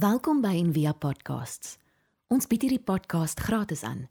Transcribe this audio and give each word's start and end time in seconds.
Welkom 0.00 0.38
by 0.40 0.54
Envia 0.56 0.94
Podcasts. 0.96 1.74
Ons 2.32 2.46
bied 2.48 2.62
hierdie 2.64 2.80
podcast 2.80 3.40
gratis 3.44 3.82
aan. 3.84 4.06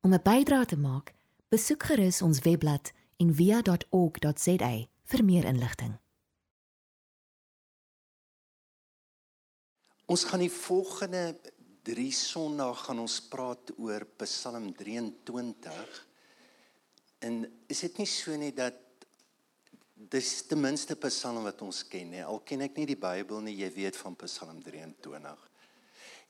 Om 0.00 0.14
'n 0.14 0.22
bydrae 0.24 0.64
te 0.64 0.76
maak, 0.76 1.12
besoek 1.52 1.82
gerus 1.82 2.22
ons 2.22 2.40
webblad 2.46 2.92
en 3.16 3.34
via.org.za 3.34 4.70
vir 5.04 5.24
meer 5.24 5.44
inligting. 5.44 5.98
Ons 10.06 10.24
gaan 10.24 10.40
die 10.40 10.52
volgende 10.52 11.36
3 11.82 12.12
Sondae 12.12 12.74
gaan 12.74 12.98
ons 12.98 13.20
praat 13.28 13.72
oor 13.76 14.06
Psalm 14.16 14.72
23. 14.72 16.06
En 17.18 17.52
is 17.66 17.80
dit 17.80 17.98
nie 17.98 18.06
so 18.06 18.36
nie 18.36 18.54
dat 18.54 18.87
dis 19.98 20.30
ten 20.46 20.60
minste 20.62 20.94
Psalm 21.02 21.42
wat 21.42 21.62
ons 21.66 21.82
ken 21.90 22.12
nie. 22.14 22.22
Al 22.22 22.38
ken 22.46 22.62
ek 22.68 22.78
nie 22.78 22.86
die 22.86 23.00
Bybel 23.00 23.42
nie, 23.42 23.56
jy 23.58 23.70
weet 23.74 23.98
van 23.98 24.14
Psalm 24.22 24.62
23. 24.62 25.48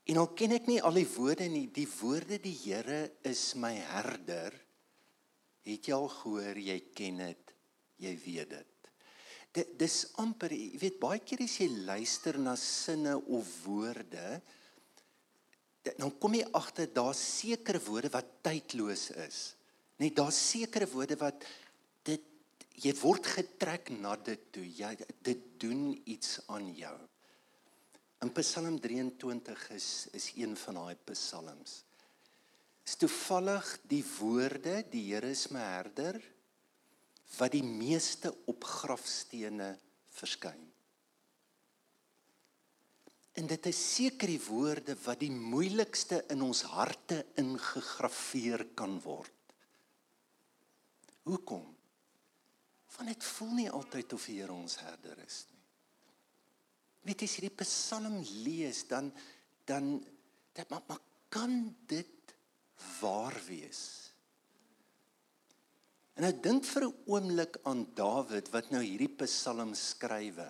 En 0.09 0.23
al 0.23 0.31
ken 0.33 0.57
ek 0.57 0.71
nie 0.71 0.81
al 0.81 0.97
die 0.97 1.09
woorde 1.19 1.51
nie, 1.53 1.67
die 1.69 1.89
woorde 2.01 2.41
die 2.41 2.57
Here 2.57 3.03
is 3.29 3.53
my 3.61 3.75
herder 3.91 4.57
Het 5.69 5.91
jy 5.91 5.97
al 5.97 6.09
gehoor 6.09 6.59
jy 6.65 6.79
ken 6.97 7.19
dit, 7.21 7.51
jy 8.01 8.15
weet 8.23 8.55
dit. 8.55 8.93
Dit 9.59 9.75
dis 9.81 9.97
amper, 10.23 10.53
jy 10.55 10.79
weet 10.81 10.97
baie 11.03 11.21
keer 11.21 11.43
as 11.45 11.59
jy 11.61 11.69
luister 11.89 12.39
na 12.41 12.55
sinne 12.61 13.17
of 13.19 13.51
woorde, 13.67 14.39
dan 15.89 16.13
kom 16.21 16.35
jy 16.37 16.45
agter 16.57 16.89
daar's 16.93 17.21
sekere 17.21 17.81
woorde 17.85 18.11
wat 18.13 18.31
tydloos 18.45 19.09
is. 19.25 19.39
Net 20.01 20.17
daar's 20.17 20.39
sekere 20.51 20.89
woorde 20.89 21.17
wat 21.21 21.45
jy 22.79 22.95
word 23.03 23.27
getrek 23.27 23.91
na 23.91 24.15
dit 24.17 24.49
toe. 24.55 24.65
Jy 24.65 24.95
dit 25.27 25.45
doen 25.61 25.91
iets 26.07 26.39
aan 26.47 26.71
jou. 26.75 26.97
In 28.23 28.33
Psalm 28.39 28.81
23 28.83 29.69
is 29.77 29.91
is 30.13 30.33
een 30.37 30.57
van 30.57 30.81
daai 30.83 30.97
psalms 31.11 31.83
is 32.89 32.97
toevallig 32.97 33.67
die 33.91 34.05
woorde 34.17 34.81
die 34.89 35.05
Here 35.11 35.29
is 35.29 35.51
my 35.53 35.61
herder 35.61 36.17
wat 37.37 37.53
die 37.53 37.65
meeste 37.67 38.31
op 38.49 38.65
grafstene 38.65 39.75
verskyn. 40.17 40.63
En 43.37 43.47
dit 43.47 43.69
is 43.69 43.81
seker 43.93 44.33
die 44.33 44.41
woorde 44.41 44.97
wat 45.05 45.21
die 45.21 45.31
moeilikste 45.31 46.23
in 46.33 46.41
ons 46.47 46.65
harte 46.73 47.21
ingegrafieer 47.39 48.65
kan 48.79 48.97
word. 49.05 49.37
Hoekom? 51.29 51.67
Want 52.97 53.09
dit 53.09 53.25
voel 53.25 53.55
nie 53.61 53.71
altyd 53.71 54.13
of 54.13 54.27
die 54.27 54.41
Here 54.41 54.53
ons 54.53 54.79
herder 54.81 55.19
is 55.25 55.45
nie. 55.51 55.63
Weet 57.09 57.23
jy 57.23 57.29
as 57.29 57.37
jy 57.37 57.45
die 57.47 57.59
Psalm 57.63 58.21
lees 58.45 58.85
dan 58.89 59.13
dan 59.69 59.99
dit 60.57 60.71
maar, 60.71 60.83
maar 60.89 61.01
kan 61.29 61.75
dit 61.87 62.33
waar 63.01 63.37
wees. 63.47 63.83
En 66.19 66.27
ek 66.27 66.41
dink 66.43 66.65
vir 66.65 66.89
'n 66.89 66.97
oomblik 67.07 67.59
aan 67.63 67.85
Dawid 67.95 68.49
wat 68.51 68.71
nou 68.71 68.83
hierdie 68.83 69.13
Psalm 69.23 69.75
skrywe. 69.75 70.49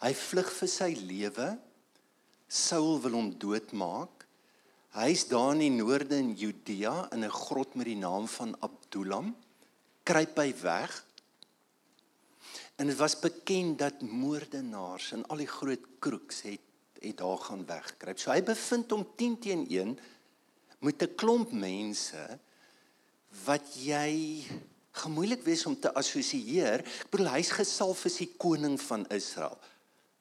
Hy 0.00 0.12
vlug 0.14 0.50
vir 0.52 0.68
sy 0.68 0.94
lewe. 0.94 1.48
Saul 2.48 3.00
wil 3.02 3.18
hom 3.18 3.30
doodmaak. 3.38 4.24
Hy's 4.94 5.26
daar 5.28 5.52
in 5.52 5.64
die 5.64 5.74
noorde 5.74 6.16
in 6.16 6.34
Judea 6.38 7.08
in 7.12 7.24
'n 7.24 7.30
grot 7.30 7.74
met 7.74 7.86
die 7.86 7.98
naam 7.98 8.28
van 8.28 8.54
Abdullam. 8.60 9.34
Kruip 10.04 10.38
hy 10.38 10.50
weg. 10.60 10.94
En 12.76 12.90
dit 12.90 12.98
was 12.98 13.18
bekend 13.18 13.78
dat 13.78 14.02
moordenaars 14.02 15.12
en 15.16 15.26
al 15.30 15.42
die 15.44 15.50
groot 15.50 15.84
kroeks 15.98 16.42
het 16.48 16.60
het 17.04 17.18
daar 17.20 17.38
gaan 17.38 17.66
wegkruip. 17.68 18.18
So 18.18 18.32
hy 18.32 18.40
bevind 18.42 18.92
hom 18.94 19.02
10 19.16 19.34
teen 19.44 19.66
1 19.68 19.98
met 20.80 21.02
'n 21.02 21.14
klomp 21.20 21.52
mense 21.52 22.38
wat 23.44 23.66
jy 23.76 24.44
gemoeilik 25.02 25.42
wees 25.42 25.66
om 25.66 25.76
te 25.80 25.92
assosieer. 25.92 26.80
Ek 26.80 27.10
bedoel 27.10 27.34
hy's 27.34 27.50
gesalf 27.50 28.06
as 28.06 28.16
die 28.22 28.32
koning 28.38 28.80
van 28.80 29.06
Israel. 29.10 29.58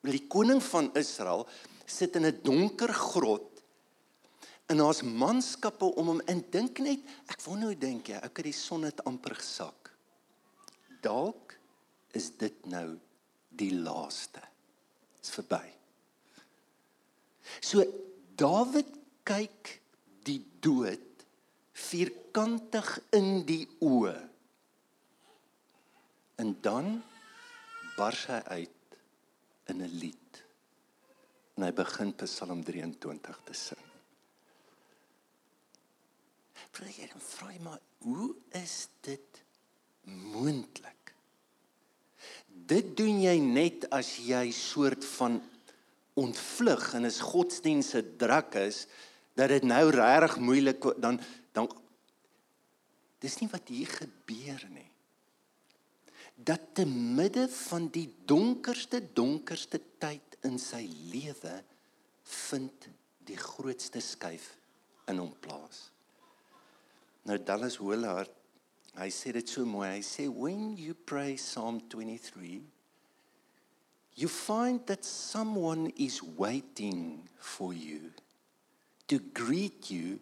Die 0.02 0.28
koning 0.28 0.64
van 0.64 0.92
Israel 1.00 1.48
sit 1.86 2.16
in 2.16 2.26
'n 2.26 2.40
donker 2.44 2.94
grot 2.94 3.53
en 4.72 4.78
daar's 4.78 5.04
manskappe 5.04 5.86
om 5.86 6.14
hom 6.14 6.22
in 6.32 6.44
dink 6.52 6.80
net 6.80 7.04
ek 7.32 7.42
wonder 7.48 7.74
hoe 7.74 7.80
dink 7.80 8.10
jy 8.10 8.20
ek 8.20 8.42
het 8.42 8.50
die 8.50 8.58
son 8.58 8.88
het 8.88 9.04
amper 9.10 9.36
gesak 9.40 9.92
dalk 11.04 11.58
is 12.14 12.32
dit 12.38 12.66
nou 12.72 12.88
die 13.50 13.74
laaste 13.76 14.42
is 15.22 15.34
verby 15.34 15.66
so 17.62 17.84
Dawid 18.34 18.90
kyk 19.28 19.76
die 20.26 20.42
dood 20.64 21.26
vierkantig 21.78 22.90
in 23.14 23.44
die 23.46 23.66
oë. 23.86 24.16
En 26.42 26.56
dan 26.66 26.96
bars 27.98 28.26
hy 28.32 28.42
uit 28.58 28.98
in 29.70 29.82
'n 29.86 29.98
lied. 30.02 30.44
En 31.56 31.64
hy 31.64 31.72
begin 31.72 32.16
Psalm 32.16 32.64
23 32.64 33.40
te 33.46 33.54
sing. 33.54 33.93
Jy 36.74 37.08
dan 37.12 37.22
vra 37.22 37.52
jy 37.54 37.62
maar 37.62 37.82
hoe 38.04 38.34
is 38.58 38.88
dit 39.06 39.42
moontlik? 40.10 41.14
Dit 42.48 42.96
doen 42.98 43.22
jy 43.22 43.36
net 43.44 43.86
as 43.94 44.16
jy 44.24 44.48
soort 44.56 45.06
van 45.18 45.38
ontvlug 46.20 46.94
en 46.98 47.06
is 47.10 47.22
godsdienste 47.24 48.02
druk 48.22 48.58
is 48.62 48.86
dat 49.38 49.54
dit 49.54 49.66
nou 49.66 49.86
regtig 49.94 50.38
moeilik 50.42 50.90
dan 51.02 51.22
dan 51.54 51.70
dis 53.24 53.38
nie 53.40 53.50
wat 53.54 53.70
hier 53.72 53.88
gebeur 53.88 54.66
nie. 54.74 54.90
Dat 56.36 56.74
te 56.76 56.86
midde 56.90 57.46
van 57.70 57.88
die 57.94 58.10
donkerste 58.26 59.00
donkerste 59.14 59.80
tyd 60.02 60.38
in 60.44 60.58
sy 60.60 60.84
lewe 61.14 61.62
vind 62.50 62.90
die 63.24 63.40
grootste 63.40 64.02
skuif 64.04 64.52
in 65.08 65.22
hom 65.22 65.32
plaas. 65.40 65.93
Nou 67.24 67.38
Dallas 67.40 67.80
Willard, 67.80 68.32
hy 69.00 69.10
sê 69.10 69.32
dit 69.32 69.50
so 69.50 69.66
mooi. 69.66 69.88
Hy 69.96 70.04
sê 70.04 70.28
when 70.28 70.76
you 70.78 70.94
pray 70.94 71.36
Psalm 71.40 71.80
23 71.90 72.62
you 74.16 74.28
find 74.28 74.86
that 74.86 75.04
someone 75.04 75.92
is 75.98 76.22
waiting 76.22 77.28
for 77.40 77.74
you 77.74 78.12
to 79.08 79.20
greet 79.34 79.90
you 79.90 80.20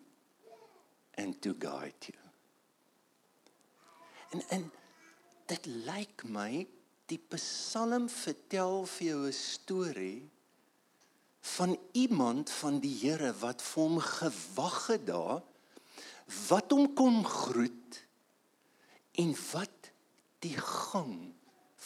and 1.17 1.41
to 1.41 1.53
guide 1.53 2.07
you. 2.07 2.19
En 4.31 4.43
en 4.49 4.71
dit 5.51 5.65
lyk 5.65 6.23
my 6.23 6.65
die 7.11 7.19
Psalm 7.35 8.07
vertel 8.07 8.85
vir 8.87 9.07
jou 9.07 9.25
'n 9.27 9.33
storie 9.33 10.29
van 11.41 11.77
iemand 11.91 12.49
van 12.49 12.79
die 12.79 12.95
Here 13.01 13.33
wat 13.33 13.61
vir 13.61 13.83
hom 13.83 13.99
gewag 13.99 14.87
het 14.87 15.05
daar 15.07 15.41
wat 16.49 16.71
hom 16.71 16.93
kom 16.95 17.21
groet 17.27 17.99
en 19.21 19.33
wat 19.51 19.91
die 20.41 20.57
gang 20.57 21.15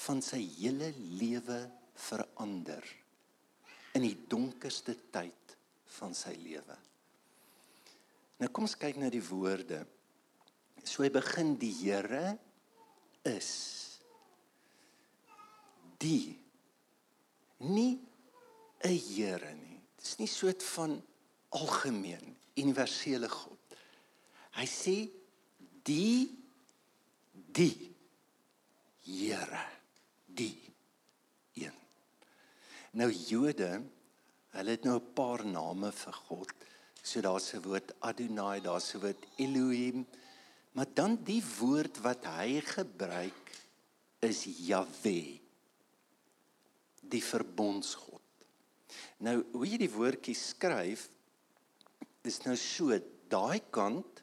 van 0.06 0.22
sy 0.23 0.41
hele 0.59 0.91
lewe 1.19 1.59
verander 1.96 2.84
in 3.95 4.03
die 4.03 4.18
donkerste 4.29 4.95
tyd 5.13 5.56
van 5.97 6.13
sy 6.18 6.35
lewe. 6.40 6.75
Nou 8.41 8.50
kom 8.51 8.68
ons 8.68 8.78
kyk 8.79 9.00
na 9.00 9.09
die 9.12 9.24
woorde. 9.24 9.85
So 10.84 11.06
hy 11.06 11.09
begin 11.13 11.56
die 11.59 11.72
Here 11.72 12.35
is 13.25 13.51
die 16.03 16.35
nie 17.63 17.97
'n 18.84 18.97
Here 19.00 19.53
nie. 19.56 19.79
Dit 19.95 20.06
is 20.06 20.18
nie 20.19 20.27
soort 20.27 20.63
van 20.75 21.01
algemeen 21.50 22.36
universele 22.56 23.30
God. 23.30 23.55
Hy 24.56 24.66
sê 24.69 24.96
die 25.86 26.31
die 27.56 27.92
Here 29.06 29.62
die 30.25 30.56
een. 31.54 31.75
Nou 32.98 33.12
Jode, 33.13 33.84
hulle 34.56 34.72
het 34.74 34.84
nou 34.84 34.98
'n 34.98 35.13
paar 35.13 35.46
name 35.46 35.92
vir 35.92 36.13
God. 36.28 36.54
So 37.04 37.22
daar's 37.22 37.54
'n 37.54 37.62
woord 37.62 37.94
Adonai, 38.00 38.62
daar's 38.62 38.96
'n 38.96 39.00
woord 39.00 39.25
Elohim. 39.38 40.07
Maar 40.72 40.88
dan 40.94 41.24
die 41.24 41.44
woord 41.60 42.01
wat 42.01 42.25
hy 42.25 42.62
gebruik 42.62 43.51
is 44.19 44.44
Jahwe. 44.44 45.40
Die 47.01 47.24
verbondsgod. 47.24 48.22
Nou 49.18 49.46
hoe 49.51 49.68
jy 49.68 49.78
die 49.78 49.92
woordjie 49.92 50.36
skryf 50.36 51.10
is 52.22 52.42
nou 52.44 52.56
so 52.56 53.00
daai 53.30 53.62
kant 53.69 54.14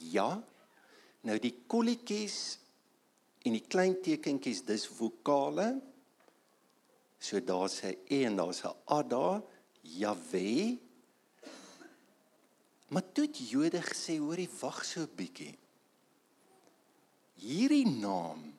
ja. 0.00 0.42
Nou 1.22 1.38
die 1.38 1.54
kolletjies 1.66 2.58
en 3.44 3.56
die 3.56 3.64
klein 3.68 3.96
tekentjies 4.02 4.64
dis 4.68 4.86
vokale. 4.88 5.80
So 7.20 7.40
daar's 7.40 7.82
'n 7.84 7.96
e 8.08 8.24
en 8.24 8.36
daar's 8.36 8.64
'n 8.64 8.76
a 8.88 9.02
daar. 9.02 9.42
Jahwe. 9.82 10.78
Maar 12.88 13.12
toe 13.12 13.26
het 13.26 13.38
Jode 13.50 13.82
gesê, 13.82 14.18
hoorie, 14.18 14.48
wag 14.60 14.84
so 14.84 15.00
'n 15.00 15.14
bietjie. 15.16 15.58
Hierdie 17.34 17.86
naam 17.86 18.54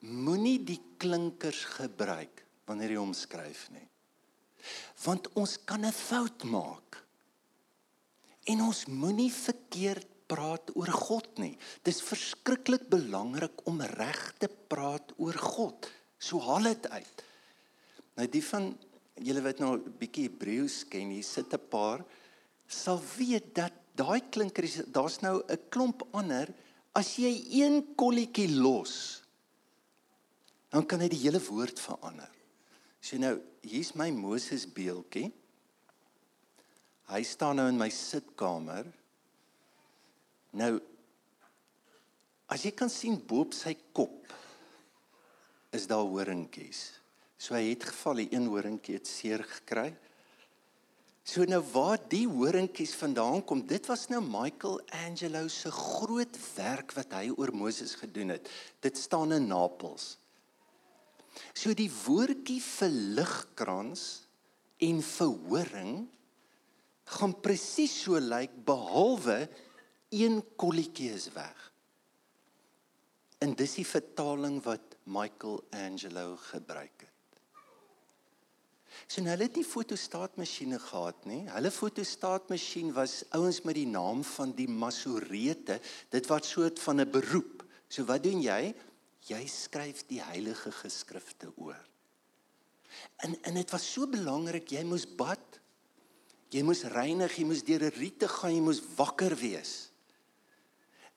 moenie 0.00 0.58
die 0.64 0.80
klinkers 0.98 1.64
gebruik 1.64 2.44
wanneer 2.66 2.90
jy 2.90 2.98
hom 2.98 3.14
skryf 3.14 3.70
nie. 3.70 3.88
Want 5.04 5.32
ons 5.32 5.58
kan 5.64 5.84
'n 5.86 5.92
fout 5.92 6.44
maak. 6.44 7.06
En 8.44 8.60
ons 8.60 8.86
moenie 8.86 9.32
verkeerd 9.32 10.11
praat 10.32 10.72
oor 10.78 10.92
God 10.96 11.42
nie. 11.42 11.52
Dis 11.84 12.00
verskriklik 12.04 12.88
belangrik 12.92 13.66
om 13.68 13.82
reg 13.98 14.22
te 14.40 14.48
praat 14.48 15.12
oor 15.18 15.36
God. 15.36 15.90
So 16.18 16.40
haal 16.40 16.70
dit 16.72 16.88
uit. 16.88 17.24
Nou 18.16 18.26
die 18.32 18.44
van 18.48 18.72
julle 19.20 19.44
wat 19.44 19.60
nou 19.60 19.76
'n 19.76 19.94
bietjie 19.98 20.28
Hebreëus 20.28 20.88
ken, 20.88 21.10
hier 21.12 21.24
sit 21.24 21.52
'n 21.52 21.68
paar 21.68 22.04
sal 22.66 23.00
weet 23.18 23.54
dat 23.54 23.72
daai 23.94 24.20
klinker 24.32 24.64
daar's 24.92 25.20
nou 25.20 25.42
'n 25.48 25.58
klomp 25.68 26.02
ander 26.12 26.48
as 26.94 27.16
jy 27.16 27.32
een 27.60 27.94
kolletjie 27.96 28.48
los 28.56 29.22
dan 30.72 30.86
kan 30.86 31.00
hy 31.00 31.08
die 31.08 31.20
hele 31.20 31.40
woord 31.50 31.78
verander. 31.80 32.30
So 33.00 33.18
nou, 33.20 33.36
hier's 33.60 33.92
my 33.94 34.10
Moses 34.10 34.64
beeldjie. 34.64 35.28
Hy 37.12 37.22
staan 37.22 37.56
nou 37.56 37.68
in 37.68 37.76
my 37.76 37.90
sitkamer. 37.90 38.86
Nou 40.58 40.76
as 42.52 42.66
jy 42.66 42.72
kan 42.76 42.90
sien 42.92 43.16
bo 43.16 43.46
op 43.46 43.54
sy 43.56 43.72
kop 43.96 44.32
is 45.72 45.86
daar 45.88 46.04
horingkies. 46.04 46.90
So 47.40 47.56
hy 47.56 47.72
het 47.72 47.86
geval, 47.88 48.20
die 48.22 48.34
een 48.36 48.50
horingkie 48.52 48.98
het 48.98 49.08
seer 49.08 49.42
gekry. 49.48 49.88
So 51.24 51.46
nou 51.48 51.62
waar 51.72 52.00
die 52.10 52.26
horingkies 52.28 52.92
vandaan 52.98 53.40
kom, 53.46 53.62
dit 53.66 53.86
was 53.88 54.08
nou 54.10 54.20
Michelangelo 54.26 55.46
se 55.50 55.70
groot 55.72 56.38
werk 56.56 56.92
wat 56.98 57.14
hy 57.16 57.30
oor 57.32 57.54
Moses 57.54 57.94
gedoen 57.98 58.34
het. 58.34 58.50
Dit 58.82 58.98
staan 59.00 59.32
in 59.32 59.48
Napels. 59.48 60.16
So 61.56 61.72
die 61.78 61.88
woordjie 61.88 62.60
vir 62.60 62.92
ligkrans 63.16 64.06
en 64.82 64.98
vir 65.06 65.36
horing 65.48 65.94
gaan 67.16 67.34
presies 67.44 67.94
so 68.04 68.18
lyk 68.20 68.52
behalwe 68.66 69.46
een 70.12 70.42
kolletjie 70.60 71.10
is 71.12 71.30
weg. 71.32 71.72
En 73.42 73.56
dis 73.58 73.78
die 73.80 73.86
vertaling 73.86 74.60
wat 74.62 74.98
Michelangelo 75.08 76.36
gebruik 76.36 77.06
het. 77.06 77.10
So 79.08 79.22
nou 79.24 79.32
hulle 79.32 79.48
het 79.48 79.56
nie 79.56 79.66
fotostaatmasjiene 79.66 80.78
gehad 80.82 81.24
nie. 81.28 81.42
Hulle 81.50 81.72
fotostaatmasjien 81.72 82.92
was 82.96 83.22
ouens 83.36 83.62
met 83.66 83.78
die 83.80 83.88
naam 83.88 84.22
van 84.34 84.52
die 84.56 84.68
Masorete. 84.68 85.80
Dit 86.12 86.28
was 86.30 86.50
soort 86.50 86.80
van 86.80 87.00
'n 87.00 87.10
beroep. 87.10 87.64
So 87.88 88.04
wat 88.04 88.22
doen 88.22 88.42
jy? 88.42 88.74
Jy 89.26 89.46
skryf 89.46 90.06
die 90.06 90.22
heilige 90.22 90.72
geskrifte 90.72 91.52
oor. 91.56 91.88
En 93.16 93.42
en 93.42 93.54
dit 93.54 93.70
was 93.70 93.92
so 93.92 94.06
belangrik, 94.06 94.68
jy 94.68 94.84
moes 94.84 95.06
bad. 95.16 95.60
Jy 96.50 96.62
moes 96.62 96.82
reinig, 96.82 97.36
jy 97.36 97.44
moes 97.44 97.64
deur 97.64 97.82
'n 97.82 97.96
riete 97.96 98.28
gaan, 98.28 98.54
jy 98.54 98.60
moes 98.60 98.82
wakker 98.96 99.36
wees. 99.36 99.91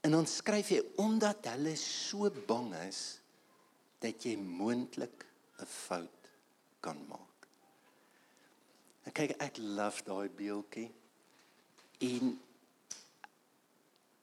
En 0.06 0.13
dan 0.13 0.28
skryf 0.30 0.69
jy 0.69 0.81
omdat 1.02 1.48
hulle 1.50 1.74
so 1.81 2.30
bang 2.46 2.69
is 2.84 3.00
dat 4.04 4.22
jy 4.22 4.36
moontlik 4.38 5.25
'n 5.57 5.66
fout 5.66 6.30
kan 6.80 7.00
maak. 7.10 7.48
En 9.06 9.12
kyk 9.12 9.34
ek 9.42 9.57
love 9.57 10.04
daai 10.06 10.30
beeldjie. 10.30 10.92
En 12.00 12.38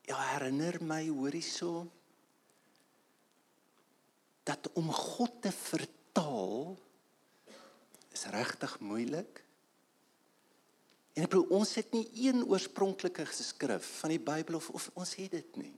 ja, 0.07 0.19
herinner 0.35 0.79
my 0.85 1.09
hoorie 1.09 1.43
so 1.43 1.91
dat 4.43 4.71
om 4.79 4.93
God 4.93 5.43
te 5.43 5.53
vertaal 5.53 6.79
is 8.11 8.25
regtig 8.31 8.79
moeilik. 8.81 9.45
En 11.13 11.27
ek 11.27 11.33
bedoel 11.35 11.59
ons 11.59 11.75
het 11.77 11.93
nie 11.93 12.07
een 12.25 12.45
oorspronklike 12.49 13.27
geskrif 13.29 13.89
van 14.01 14.15
die 14.15 14.23
Bybel 14.23 14.57
of, 14.57 14.71
of 14.73 14.89
ons 14.97 15.15
het 15.21 15.35
dit 15.35 15.59
nie. 15.61 15.75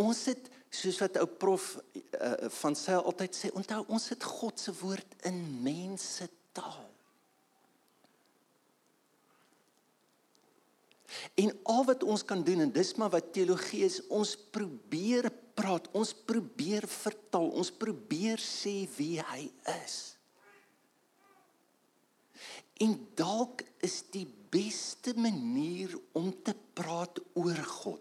Ons 0.00 0.24
het 0.30 0.48
soos 0.72 1.02
wat 1.02 1.18
ou 1.20 1.26
prof 1.28 1.74
uh, 1.76 2.48
van 2.62 2.76
sy 2.78 2.96
altyd 2.96 3.36
sê, 3.36 3.50
onthou 3.52 3.82
ons 3.92 4.08
het 4.14 4.24
God 4.24 4.60
se 4.60 4.72
woord 4.80 5.18
in 5.28 5.42
mense 5.64 6.28
taal. 6.56 6.88
En 11.36 11.52
al 11.68 11.84
wat 11.90 12.02
ons 12.08 12.24
kan 12.24 12.40
doen 12.44 12.64
en 12.64 12.72
dis 12.72 12.94
maar 12.96 13.12
wat 13.12 13.34
teologie 13.36 13.84
is, 13.84 14.00
ons 14.08 14.32
probeer 14.54 15.28
praat, 15.52 15.90
ons 15.92 16.14
probeer 16.24 16.86
vertaal, 16.88 17.50
ons 17.52 17.72
probeer 17.76 18.40
sê 18.40 18.86
wie 18.96 19.18
hy 19.20 19.44
is. 19.76 19.98
En 22.82 22.94
dalk 23.18 23.62
is 23.84 24.00
die 24.10 24.26
beste 24.52 25.14
manier 25.16 25.94
om 26.18 26.32
te 26.44 26.54
praat 26.74 27.20
oor 27.38 27.60
God 27.78 28.00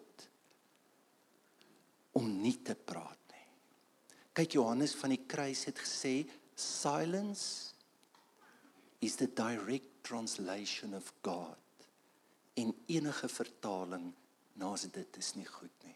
om 2.17 2.27
nie 2.41 2.57
te 2.65 2.75
praat 2.75 3.19
nie. 3.31 3.45
Kyk 4.35 4.57
Johannes 4.57 4.95
van 4.99 5.13
die 5.13 5.21
kruis 5.31 5.63
het 5.69 5.79
gesê 5.79 6.25
silence 6.59 7.71
is 9.01 9.15
the 9.17 9.29
direct 9.31 9.87
translation 10.03 10.93
of 10.97 11.07
God. 11.23 11.87
En 12.59 12.73
enige 12.91 13.29
vertaling 13.31 14.11
naas 14.59 14.85
dit 14.91 15.17
is 15.17 15.31
nie 15.37 15.47
goed 15.47 15.87
nie. 15.87 15.95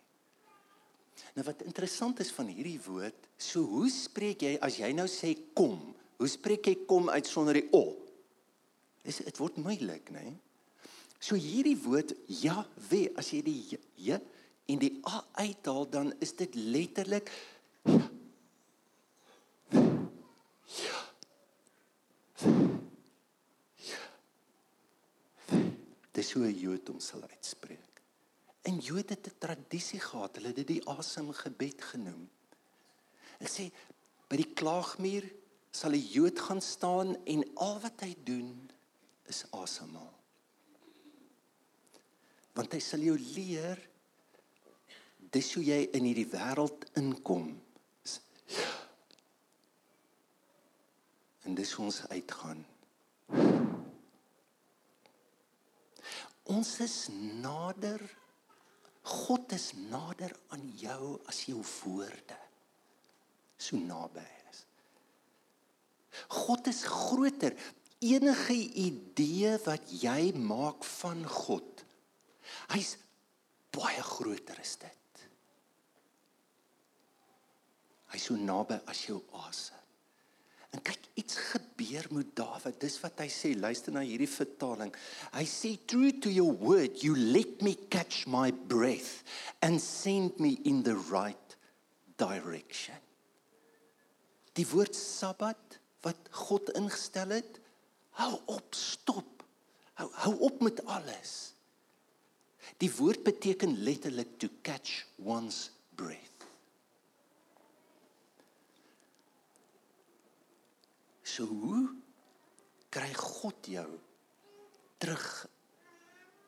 Nou 1.35 1.45
wat 1.47 1.61
interessant 1.67 2.19
is 2.23 2.31
van 2.35 2.47
hierdie 2.51 2.79
woord, 2.87 3.27
so 3.37 3.63
hoe 3.67 3.89
spreek 3.91 4.43
jy 4.47 4.55
as 4.63 4.79
jy 4.79 4.91
nou 4.95 5.07
sê 5.11 5.33
kom? 5.55 5.91
Hoe 6.15 6.31
spreek 6.31 6.71
jy 6.71 6.77
kom 6.87 7.11
uit 7.11 7.27
sonder 7.27 7.59
die 7.59 7.67
o? 7.75 8.04
Dis 9.05 9.21
dit 9.21 9.37
word 9.37 9.57
moeilik, 9.61 10.09
né? 10.09 10.23
Nee? 10.25 10.37
So 11.21 11.37
hierdie 11.39 11.77
woord 11.85 12.13
ja, 12.41 12.59
we, 12.89 13.07
as 13.17 13.31
jy 13.33 13.41
die 13.45 13.59
j 13.71 13.79
ja, 14.09 14.19
en 14.69 14.81
die 14.81 14.91
a 15.09 15.21
uithaal 15.41 15.87
dan 15.89 16.11
is 16.21 16.33
dit 16.37 16.57
letterlik. 16.57 17.29
Dis 26.15 26.31
hoe 26.33 26.45
'n 26.47 26.59
Jood 26.59 26.87
hom 26.87 26.99
sal 26.99 27.21
uitspreek. 27.21 28.01
En 28.65 28.79
Jode 28.79 29.13
het 29.13 29.27
'n 29.27 29.37
tradisie 29.39 29.99
gehad, 29.99 30.35
hulle 30.35 30.47
het 30.47 30.55
dit 30.55 30.67
die 30.67 30.87
asemgebed 30.89 31.81
genoem. 31.81 32.29
Ek 33.39 33.49
sê 33.49 33.69
by 34.29 34.37
die 34.37 34.53
klaagmuur 34.53 35.25
sal 35.71 35.91
'n 35.91 36.09
Jood 36.09 36.39
gaan 36.39 36.61
staan 36.61 37.15
en 37.25 37.43
al 37.55 37.79
wat 37.79 38.01
hy 38.01 38.15
doen 38.23 38.74
is 39.31 39.43
asemhaal. 39.55 40.13
Want 42.55 42.73
hy 42.75 42.81
sal 42.83 43.03
jou 43.03 43.17
leer 43.19 43.81
dis 45.35 45.53
hoe 45.57 45.63
jy 45.65 45.79
in 45.97 46.05
hierdie 46.07 46.29
wêreld 46.31 46.85
inkom. 46.99 47.49
En 51.45 51.57
dis 51.57 51.73
hoe 51.77 51.85
ons 51.89 52.01
uitgaan. 52.09 52.61
Ons 56.55 56.77
is 56.85 56.99
nader 57.41 58.01
God 59.05 59.51
is 59.53 59.69
nader 59.91 60.31
aan 60.49 60.63
jou 60.81 61.19
as 61.29 61.43
jou 61.45 61.59
woorde. 61.61 62.37
So 63.57 63.77
naby 63.77 64.23
is. 64.49 64.63
God 66.33 66.65
is 66.71 66.81
groter 66.89 67.53
enige 68.13 68.55
idee 68.85 69.55
wat 69.65 69.89
jy 70.01 70.33
maak 70.37 70.85
van 71.01 71.23
God. 71.27 71.85
Hy's 72.73 72.95
baie 73.75 74.03
groter 74.05 74.59
as 74.61 74.75
dit. 74.81 75.23
Hy's 78.13 78.29
so 78.29 78.37
naby 78.39 78.77
as 78.89 79.05
jou 79.09 79.19
asem. 79.45 79.81
En 80.75 80.81
kyk, 80.83 81.07
iets 81.15 81.37
gebeur 81.53 82.07
met 82.11 82.33
Dawid. 82.35 82.75
Dis 82.83 82.97
wat 82.99 83.21
hy 83.23 83.29
sê. 83.31 83.53
Luister 83.55 83.95
na 83.95 84.03
hierdie 84.03 84.27
vertaling. 84.27 84.91
Hy 85.31 85.45
sê 85.47 85.71
true 85.87 86.11
to 86.19 86.31
your 86.31 86.51
word, 86.51 86.99
you 87.03 87.15
let 87.15 87.61
me 87.63 87.77
catch 87.91 88.25
my 88.27 88.51
breath 88.51 89.23
and 89.63 89.79
send 89.79 90.35
me 90.43 90.57
in 90.67 90.83
the 90.83 90.97
right 91.07 91.55
direction. 92.19 92.99
Die 94.55 94.67
woord 94.67 94.95
Sabbat 94.95 95.79
wat 96.03 96.27
God 96.45 96.69
ingestel 96.75 97.37
het, 97.37 97.61
Hou 98.19 98.31
op, 98.45 98.75
stop. 98.75 99.43
Hou 99.99 100.09
hou 100.23 100.35
op 100.47 100.61
met 100.63 100.79
alles. 100.85 101.33
Die 102.81 102.91
woord 102.97 103.23
beteken 103.23 103.77
letterlik 103.83 104.37
to 104.39 104.49
catch 104.61 105.05
one's 105.23 105.69
breath. 105.95 106.47
So 111.23 111.47
hoe 111.49 111.89
kry 112.89 113.11
God 113.13 113.67
jou 113.67 113.89
terug 115.03 115.27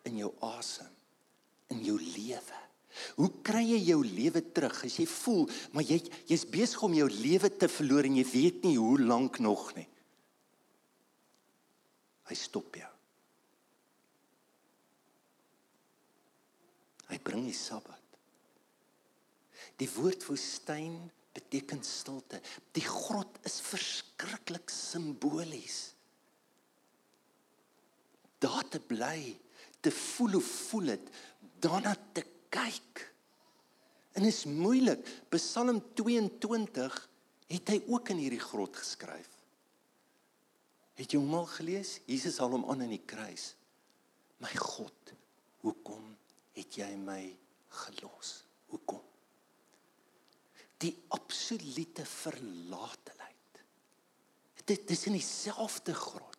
in 0.07 0.21
jou 0.21 0.31
asem, 0.47 0.91
in 1.74 1.83
jou 1.83 1.97
lewe. 2.00 2.62
Hoe 3.19 3.29
kry 3.45 3.65
jy 3.67 3.81
jou 3.91 4.00
lewe 4.05 4.41
terug 4.55 4.79
as 4.88 4.95
jy 4.97 5.05
voel 5.12 5.43
maar 5.75 5.86
jy 5.86 6.00
jy's 6.29 6.47
besig 6.50 6.81
om 6.88 6.95
jou 6.95 7.09
lewe 7.12 7.51
te 7.51 7.67
verloor 7.69 8.07
en 8.07 8.15
jy 8.17 8.25
weet 8.31 8.63
nie 8.65 8.77
hoe 8.79 8.95
lank 9.03 9.41
nog 9.43 9.69
nie. 9.75 9.86
Hy 12.27 12.36
stop 12.36 12.75
jou. 12.75 12.93
Hy 17.07 17.19
bring 17.24 17.46
die 17.48 17.55
Sabbat. 17.55 18.03
Die 19.79 19.88
woord 19.96 20.25
woestyn 20.27 20.98
beteken 21.38 21.84
stilte. 21.86 22.41
Die 22.75 22.84
grot 22.86 23.39
is 23.48 23.60
verskriklik 23.63 24.72
simbolies. 24.74 25.93
Daar 28.43 28.65
te 28.69 28.81
bly, 28.81 29.38
te 29.81 29.93
voel 29.93 30.38
hoe 30.38 30.46
voel 30.46 30.91
dit, 30.93 31.13
daarna 31.63 31.96
te 32.13 32.25
kyk. 32.53 33.05
En 34.17 34.25
is 34.25 34.43
moeilik. 34.50 35.05
Psalm 35.34 35.79
22 35.98 37.00
het 37.48 37.72
hy 37.72 37.79
ook 37.88 38.12
in 38.13 38.22
hierdie 38.22 38.41
grot 38.41 38.77
geskryf. 38.77 39.37
Het 40.97 41.13
jy 41.13 41.19
hom 41.21 41.35
al 41.37 41.49
gelees? 41.51 41.99
Jesus 42.09 42.39
haal 42.41 42.55
hom 42.55 42.65
aan 42.71 42.81
in 42.87 42.95
die 42.95 43.03
kruis. 43.05 43.51
My 44.41 44.53
God, 44.57 45.13
hoekom 45.61 46.09
het 46.57 46.77
jy 46.79 46.89
my 46.97 47.21
gelos? 47.83 48.31
Hoekom? 48.71 49.03
Die 50.81 50.93
absolute 51.13 52.05
verlateheid. 52.05 53.61
Dit 54.67 54.89
is 54.91 55.05
in 55.07 55.15
dieselfde 55.15 55.93
grot. 55.95 56.33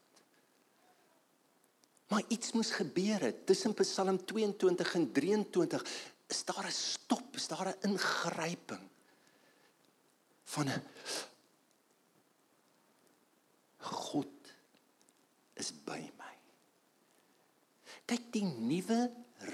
Maar 2.08 2.24
iets 2.32 2.52
moes 2.56 2.70
gebeur 2.76 3.20
het 3.28 3.46
tussen 3.46 3.74
Psalm 3.78 4.18
22 4.24 4.94
en 4.94 5.10
23 5.12 5.84
is 6.28 6.44
daar 6.44 6.66
'n 6.66 6.72
stop, 6.72 7.34
is 7.36 7.48
daar 7.48 7.68
'n 7.68 7.88
ingryping 7.88 8.88
van 10.44 10.68
'n 10.68 10.82
God 13.78 14.38
is 15.58 15.72
by 15.84 16.00
my. 16.18 16.34
Kyk 18.08 18.32
die 18.32 18.46
nuwe 18.46 19.08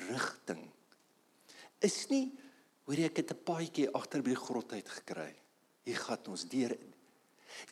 rigting 0.08 0.70
is 1.84 2.06
nie 2.10 2.28
hoor 2.84 3.00
jy 3.00 3.08
ek 3.08 3.20
het 3.22 3.32
'n 3.32 3.44
paadjie 3.48 3.92
agter 3.96 4.22
by 4.22 4.34
die 4.34 4.44
grot 4.46 4.72
uit 4.72 4.88
gekry. 4.88 5.32
Hier 5.84 5.96
gaan 5.96 6.26
ons 6.28 6.44
deur. 6.48 6.76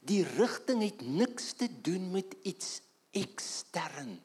Die 0.04 0.22
rigting 0.24 0.82
het 0.82 1.00
niks 1.00 1.52
te 1.52 1.68
doen 1.82 2.10
met 2.10 2.34
iets 2.42 2.80
ekstern. 3.12 4.20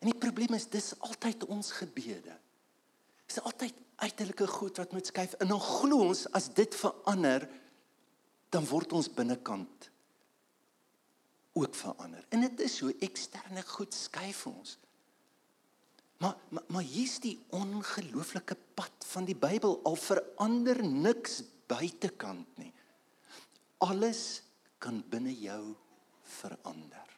En 0.00 0.06
die 0.08 0.18
probleem 0.18 0.54
is 0.54 0.68
dis 0.68 0.94
altyd 1.00 1.44
ons 1.44 1.72
gebede. 1.72 2.36
Dis 3.26 3.40
altyd 3.40 3.74
uiterlike 3.96 4.46
goed 4.46 4.76
wat 4.76 4.92
moet 4.92 5.06
skuif 5.06 5.34
en 5.38 5.48
dan 5.48 5.60
glo 5.60 6.08
ons 6.08 6.26
as 6.32 6.48
dit 6.54 6.74
verander 6.74 7.48
dan 8.48 8.64
word 8.66 8.92
ons 8.92 9.12
binnekant 9.12 9.89
ook 11.52 11.74
verander. 11.74 12.24
En 12.28 12.40
dit 12.40 12.60
is 12.60 12.76
so 12.76 12.92
eksterne 12.98 13.62
goed 13.66 13.94
skuif 13.94 14.46
ons. 14.46 14.78
Maar 16.20 16.36
maar, 16.48 16.62
maar 16.68 16.82
hier's 16.82 17.18
die 17.20 17.38
ongelooflike 17.56 18.56
pad 18.74 19.06
van 19.12 19.24
die 19.24 19.36
Bybel 19.36 19.80
al 19.84 19.96
verander 19.96 20.82
niks 20.84 21.42
buitekant 21.66 22.58
nie. 22.58 22.72
Alles 23.78 24.42
kan 24.78 25.00
binne 25.08 25.32
jou 25.40 25.74
verander. 26.22 27.16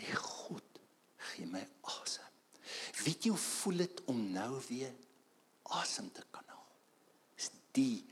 Jy 0.00 0.16
God 0.20 0.80
gee 1.30 1.46
my 1.46 1.62
asem. 1.98 2.32
Weet 3.04 3.26
jy 3.26 3.34
hoe 3.34 3.40
voel 3.40 3.84
dit 3.84 4.02
om 4.10 4.20
nou 4.32 4.50
weer 4.68 4.92
asem 5.80 6.10
te 6.12 6.24
kan 6.30 6.44
haal? 6.48 6.66
Is 7.36 7.50
die 7.76 8.04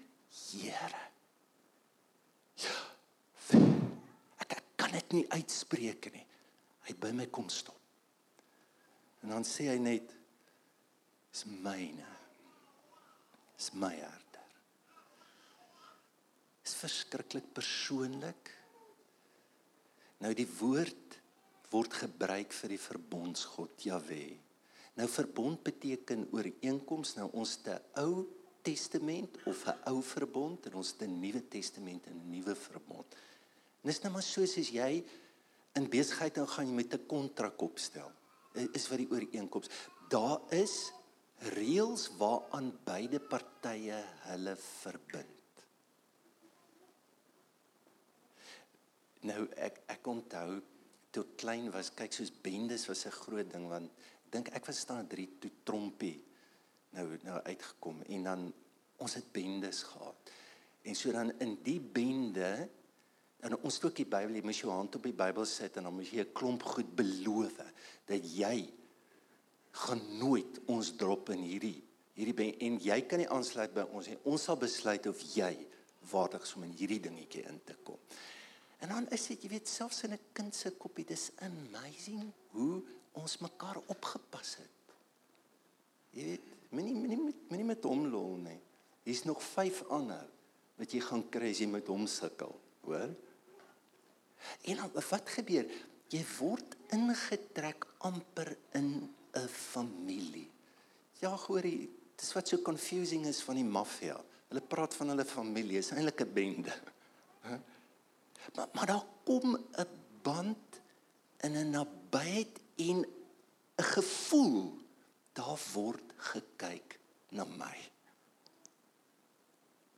Here. 0.52 1.08
Ja. 2.56 3.80
Kan 4.82 4.96
dit 4.98 5.14
nie 5.14 5.26
uitspreek 5.30 6.10
nie. 6.10 6.24
Hy 6.88 6.94
by 6.98 7.12
my 7.14 7.28
kom 7.30 7.46
stop. 7.52 7.78
En 9.22 9.30
dan 9.30 9.46
sê 9.46 9.68
hy 9.70 9.78
net 9.78 10.10
is 11.30 11.44
myne. 11.46 12.08
Is 13.60 13.70
my 13.78 13.92
herder. 13.94 14.48
Is 16.66 16.74
verskriklik 16.80 17.52
persoonlik. 17.54 18.50
Nou 20.22 20.32
die 20.34 20.48
woord 20.58 21.18
word 21.72 21.94
gebruik 22.02 22.52
vir 22.52 22.74
die 22.74 22.82
verbondsgod 22.82 23.86
Jahwe. 23.86 24.24
Nou 24.98 25.06
verbond 25.08 25.62
beteken 25.64 26.26
ooreenkoms 26.34 27.14
nou 27.16 27.30
ons 27.38 27.54
te 27.64 27.78
ou 28.02 28.26
testament 28.66 29.38
of 29.48 29.64
'n 29.66 29.78
ou 29.90 30.02
verbond 30.02 30.66
en 30.66 30.74
ons 30.74 30.92
te 30.92 31.06
nuwe 31.06 31.48
testament 31.48 32.06
en 32.06 32.18
'n 32.18 32.30
nuwe 32.30 32.54
verbond. 32.54 33.16
En 33.82 33.90
dis 33.90 34.00
nou 34.04 34.12
maar 34.14 34.26
soos 34.26 34.56
as 34.60 34.70
jy 34.70 34.90
in 35.78 35.88
besigheid 35.90 36.38
ingaan 36.38 36.68
jy 36.68 36.74
met 36.74 36.94
'n 36.94 37.06
kontrak 37.06 37.62
opstel. 37.62 38.10
Is 38.54 38.88
wat 38.88 38.98
die 38.98 39.10
ooreenkoms. 39.10 39.70
Daar 40.08 40.40
is 40.50 40.92
reëls 41.38 42.10
waaraan 42.18 42.70
beide 42.84 43.20
partye 43.20 43.98
hulle 44.28 44.56
verbind. 44.56 45.64
Nou 49.20 49.48
ek 49.56 49.80
ek 49.86 50.06
onthou 50.06 50.62
toe 51.10 51.24
klein 51.36 51.70
was, 51.70 51.90
kyk 51.94 52.12
soos 52.12 52.30
bendes 52.30 52.86
was 52.86 53.06
'n 53.06 53.10
groot 53.10 53.50
ding 53.50 53.68
want 53.68 53.90
dink 54.30 54.48
ek 54.48 54.66
was 54.66 54.78
staan 54.78 55.06
3 55.06 55.38
toe 55.38 55.50
trompie 55.64 56.24
nou 56.90 57.18
nou 57.22 57.40
uitgekom 57.42 58.02
en 58.02 58.22
dan 58.22 58.52
ons 58.96 59.14
het 59.14 59.32
bendes 59.32 59.82
gehad. 59.82 60.30
En 60.82 60.94
so 60.94 61.12
dan 61.12 61.32
in 61.38 61.58
die 61.62 61.80
bende 61.80 62.68
en 63.42 63.56
ons 63.58 63.74
het 63.74 63.84
ook 63.84 63.96
die 63.96 64.06
Bybel, 64.06 64.36
jy 64.38 64.44
moet 64.46 64.60
jou 64.60 64.70
hand 64.72 64.96
op 64.98 65.06
die 65.08 65.16
Bybel 65.16 65.46
sit 65.50 65.76
en 65.76 65.88
dan 65.88 65.94
moet 65.94 66.10
jy 66.10 66.22
'n 66.22 66.32
klomp 66.32 66.62
goed 66.62 66.90
beloof 66.96 67.56
dat 68.06 68.22
jy 68.22 68.70
gaan 69.72 70.02
nooit 70.18 70.60
ons 70.66 70.92
drop 70.96 71.30
in 71.30 71.42
hierdie 71.42 71.82
hierdie 72.12 72.34
ben, 72.36 72.52
en 72.60 72.78
jy 72.82 72.98
kan 73.08 73.22
nie 73.22 73.28
aansluit 73.32 73.72
by 73.74 73.86
ons 73.96 74.10
nie. 74.10 74.18
Ons 74.28 74.44
sal 74.48 74.58
besluit 74.60 75.06
of 75.08 75.20
jy 75.34 75.52
waardig 76.10 76.42
is 76.42 76.54
om 76.58 76.66
in 76.66 76.74
hierdie 76.76 77.00
dingetjie 77.00 77.44
in 77.48 77.60
te 77.64 77.76
kom. 77.86 77.98
En 78.82 78.88
dan 78.88 79.06
is 79.14 79.26
dit, 79.30 79.44
jy 79.44 79.52
weet, 79.54 79.68
selfs 79.68 80.02
in 80.04 80.12
'n 80.12 80.20
kind 80.32 80.54
se 80.54 80.70
koppie, 80.70 81.04
dis 81.04 81.30
amazing 81.38 82.32
hoe 82.50 82.82
ons 83.12 83.38
mekaar 83.38 83.80
opgepas 83.86 84.56
het. 84.56 84.94
Jy 86.10 86.24
weet, 86.24 86.46
moenie 86.70 86.94
moenie 86.94 87.24
met 87.24 87.48
moenie 87.48 87.66
met 87.66 87.84
hom 87.84 88.06
lol 88.06 88.36
nie. 88.36 88.60
Hier's 89.04 89.24
nog 89.24 89.42
5 89.42 89.82
ander 89.88 90.28
wat 90.76 90.92
jy 90.92 91.00
gaan 91.00 91.28
kry 91.30 91.50
as 91.50 91.58
jy 91.58 91.66
met 91.66 91.86
hom 91.86 92.06
sukkel, 92.06 92.60
hoor? 92.82 93.14
En 94.62 94.76
dan 94.76 94.90
wat 95.10 95.28
gebeur? 95.36 95.66
Jy 96.12 96.24
word 96.38 96.76
ingetrek 96.92 97.86
amper 97.98 98.56
in 98.72 99.14
'n 99.32 99.48
familie. 99.48 100.50
Ja, 101.20 101.36
hoorie, 101.36 101.90
dis 102.16 102.32
wat 102.32 102.48
so 102.48 102.58
confusing 102.58 103.26
is 103.26 103.42
van 103.42 103.54
die 103.54 103.64
maffia. 103.64 104.20
Hulle 104.48 104.60
praat 104.60 104.94
van 104.94 105.08
hulle 105.08 105.24
familie, 105.24 105.78
is 105.78 105.90
eintlik 105.90 106.20
'n 106.20 106.32
bende. 106.32 106.74
Maar 108.54 108.68
maar 108.72 108.86
daar 108.86 109.06
kom 109.24 109.56
'n 109.56 109.88
band 110.22 110.80
in 111.40 111.56
'n 111.56 111.70
nabyheid 111.70 112.60
en 112.76 112.98
'n 113.76 113.82
gevoel 113.82 114.78
daar 115.32 115.60
word 115.72 116.12
gekyk 116.16 116.98
na 117.28 117.44
my. 117.44 117.76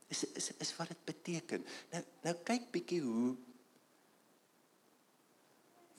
Is 0.07 0.23
is 0.23 0.51
is 0.57 0.75
wat 0.75 0.87
dit 0.87 1.03
beteken. 1.03 1.65
Nou 1.91 2.03
nou 2.21 2.35
kyk 2.43 2.71
bietjie 2.71 3.01
hoe 3.01 3.35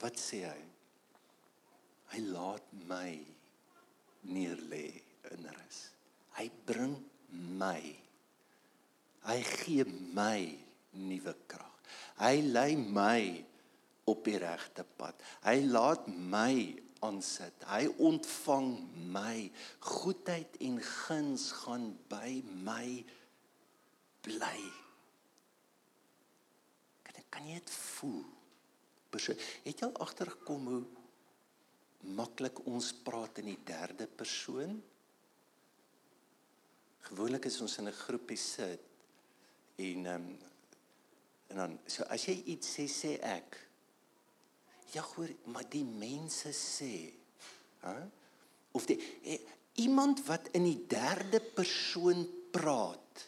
wat 0.03 0.21
sê 0.21 0.43
hy? 0.47 0.62
Hy 2.12 2.21
laat 2.31 2.67
my 2.88 3.11
neer 4.31 4.61
lê 4.71 4.87
in 5.35 5.49
rus. 5.50 5.81
Hy 6.38 6.47
bring 6.69 6.97
my. 7.61 7.81
Hy 9.26 9.38
gee 9.43 9.87
my 10.15 10.41
nuwe 10.97 11.35
krag. 11.50 11.93
Hy 12.21 12.41
lei 12.45 12.76
my 12.76 13.21
op 14.09 14.23
die 14.26 14.38
regte 14.41 14.87
pad. 14.99 15.19
Hy 15.45 15.59
laat 15.67 16.07
my 16.09 16.55
aansit. 17.05 17.67
Hy 17.69 17.87
ontvang 18.09 18.71
my. 19.12 19.49
Goedheid 19.85 20.59
en 20.67 20.79
guns 20.81 21.50
gaan 21.65 21.91
by 22.11 22.41
my 22.67 22.87
bly. 24.26 24.59
Kan 27.07 27.23
ek 27.23 27.31
kan 27.35 27.50
jy 27.50 27.61
dit 27.61 27.76
voel? 27.76 28.25
Persoon, 29.16 29.38
het 29.64 29.80
jy 29.80 29.88
al 29.88 30.02
agtergekom 30.04 30.66
hoe 30.73 30.82
maklik 32.16 32.61
ons 32.68 32.92
praat 33.06 33.40
in 33.42 33.49
die 33.54 33.62
derde 33.64 34.06
persoon? 34.06 34.76
Gewoonlik 37.08 37.49
is 37.49 37.61
ons 37.64 37.78
in 37.80 37.88
'n 37.88 38.02
groepie 38.04 38.38
sit 38.40 38.85
en 39.76 40.06
ehm 40.06 40.28
um, 40.28 40.54
En 41.46 41.56
dan 41.56 41.78
so 41.87 42.06
as 42.11 42.26
jy 42.28 42.37
iets 42.54 42.75
sê 42.78 42.87
sê 42.90 43.14
ek 43.23 43.62
Ja, 44.94 45.02
hoor, 45.02 45.28
maar 45.50 45.66
die 45.68 45.85
mense 45.85 46.52
sê, 46.54 47.11
hè? 47.82 47.96
Of 48.78 48.85
die 48.87 48.94
eh, 49.26 49.40
iemand 49.82 50.23
wat 50.28 50.46
in 50.56 50.62
die 50.64 50.87
derde 50.88 51.40
persoon 51.40 52.23
praat 52.54 53.25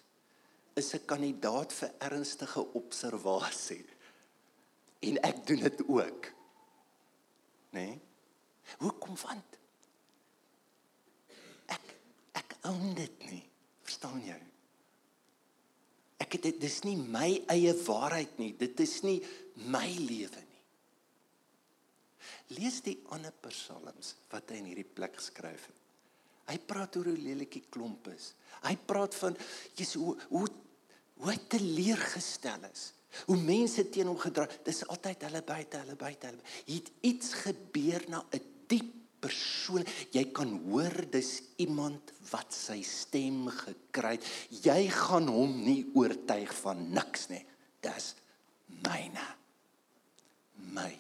is 0.79 0.95
'n 0.95 1.05
kandidaat 1.05 1.73
vir 1.73 1.91
ernstige 1.99 2.63
observasie. 2.79 3.85
En 4.99 5.21
ek 5.23 5.47
doen 5.47 5.63
dit 5.63 5.83
ook. 5.89 6.29
Né? 7.71 7.85
Nee? 7.85 8.01
Hoekom 8.79 9.17
want 9.23 9.57
ek 11.73 11.95
ek 12.37 12.57
own 12.69 12.93
dit 12.97 13.25
nie. 13.31 13.45
Verstaan 13.87 14.21
jy? 14.25 14.37
Ek 16.21 16.37
dit 16.43 16.61
dis 16.61 16.77
nie 16.85 16.97
my 16.99 17.31
eie 17.53 17.73
waarheid 17.87 18.37
nie. 18.41 18.53
Dit 18.59 18.81
is 18.85 18.99
nie 19.07 19.19
my 19.73 19.87
lewe 19.89 20.43
nie. 20.43 20.63
Lees 22.59 22.81
die 22.85 22.99
ander 23.15 23.33
psalms 23.47 24.15
wat 24.33 24.51
hy 24.51 24.61
in 24.61 24.71
hierdie 24.73 24.89
plek 24.89 25.17
geskryf 25.17 25.69
het. 25.69 25.85
Hy 26.49 26.57
praat 26.65 26.97
oor 26.97 27.11
hoe 27.11 27.21
lelik 27.21 27.59
die 27.59 27.67
klomp 27.69 28.09
is. 28.13 28.33
Hy 28.65 28.75
praat 28.89 29.17
van 29.21 29.37
Jesus 29.77 30.01
hoe 30.01 30.17
hoe 30.33 30.47
hoe 31.19 31.33
hy 31.33 31.39
teleurgestel 31.51 32.69
is. 32.69 32.93
Hoe 33.27 33.37
mense 33.41 33.89
teen 33.89 34.11
hom 34.11 34.19
gedra. 34.21 34.47
Dis 34.65 34.85
altyd 34.87 35.25
hulle 35.29 35.43
buite, 35.43 35.81
hulle 35.83 35.97
buite. 35.99 36.31
Hulle. 36.31 36.45
Het 36.69 36.91
iets 37.09 37.33
gebeur 37.45 38.05
na 38.09 38.25
'n 38.33 38.43
diep 38.69 38.95
persoon. 39.21 39.85
Jy 40.15 40.25
kan 40.33 40.53
hoor 40.69 41.11
dis 41.11 41.43
iemand 41.57 42.13
wat 42.31 42.55
sy 42.55 42.83
stem 42.83 43.49
gekry 43.49 44.17
het. 44.19 44.25
Jy 44.63 44.89
gaan 44.91 45.29
hom 45.29 45.57
nie 45.65 45.91
oortuig 45.95 46.55
van 46.63 46.91
niks 46.93 47.29
nie. 47.29 47.45
Dis 47.81 48.15
myne. 48.85 49.27
My 50.75 50.93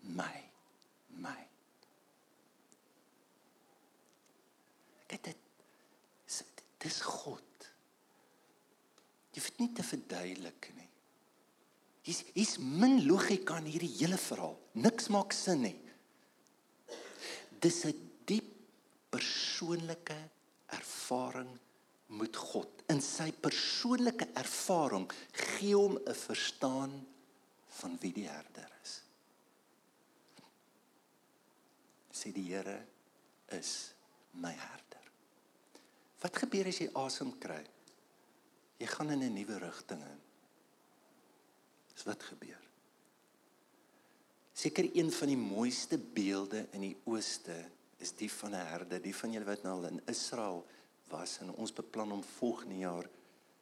my 0.00 0.34
my. 1.18 1.38
Kyk 5.08 5.24
dit. 5.24 5.44
Dis 6.78 7.00
God. 7.02 7.42
Jy 9.34 9.42
hoef 9.42 9.56
nie 9.58 9.72
te 9.74 9.82
verduidelik 9.82 10.68
nie. 10.76 10.77
Hier's 12.08 12.24
hier's 12.32 12.56
min 12.58 13.02
logika 13.04 13.58
in 13.60 13.66
hierdie 13.68 13.92
hele 13.98 14.16
verhaal. 14.16 14.54
Niks 14.80 15.10
maak 15.12 15.34
sin 15.36 15.60
nie. 15.66 15.76
Dis 17.60 17.84
'n 17.84 17.92
diep 18.24 18.48
persoonlike 19.12 20.16
ervaring 20.72 21.50
met 22.08 22.36
God. 22.36 22.70
In 22.88 23.02
sy 23.02 23.28
persoonlike 23.32 24.30
ervaring 24.32 25.04
gee 25.32 25.74
hom 25.74 25.98
'n 25.98 26.14
verstaan 26.14 27.06
van 27.80 27.98
wie 28.00 28.12
die 28.12 28.28
herder 28.28 28.70
is. 28.82 29.02
Sê 32.10 32.32
die 32.32 32.48
Here 32.54 32.86
is 33.48 33.92
my 34.32 34.52
herder. 34.52 35.04
Wat 36.22 36.36
gebeur 36.36 36.66
as 36.66 36.78
jy 36.78 36.88
asem 36.94 37.38
kry? 37.38 37.64
Jy 38.78 38.86
gaan 38.86 39.10
in 39.10 39.22
'n 39.22 39.34
nuwe 39.34 39.58
rigting 39.58 40.00
in. 40.00 40.27
Dis 41.98 42.06
wat 42.06 42.22
gebeur. 42.22 42.60
Seker 44.54 44.86
een 44.94 45.10
van 45.10 45.30
die 45.32 45.38
mooiste 45.38 45.98
beelde 45.98 46.60
in 46.70 46.84
die 46.84 46.96
ooste 47.10 47.56
is 47.98 48.12
die 48.14 48.30
van 48.30 48.54
'n 48.54 48.68
herder, 48.70 49.02
die 49.02 49.14
van 49.14 49.32
julle 49.32 49.48
wat 49.50 49.62
nou 49.62 49.74
al 49.74 49.88
in 49.90 50.00
Israel 50.06 50.62
was 51.10 51.38
en 51.42 51.50
ons 51.50 51.72
beplan 51.72 52.12
om 52.12 52.22
volgende 52.22 52.78
jaar 52.78 53.08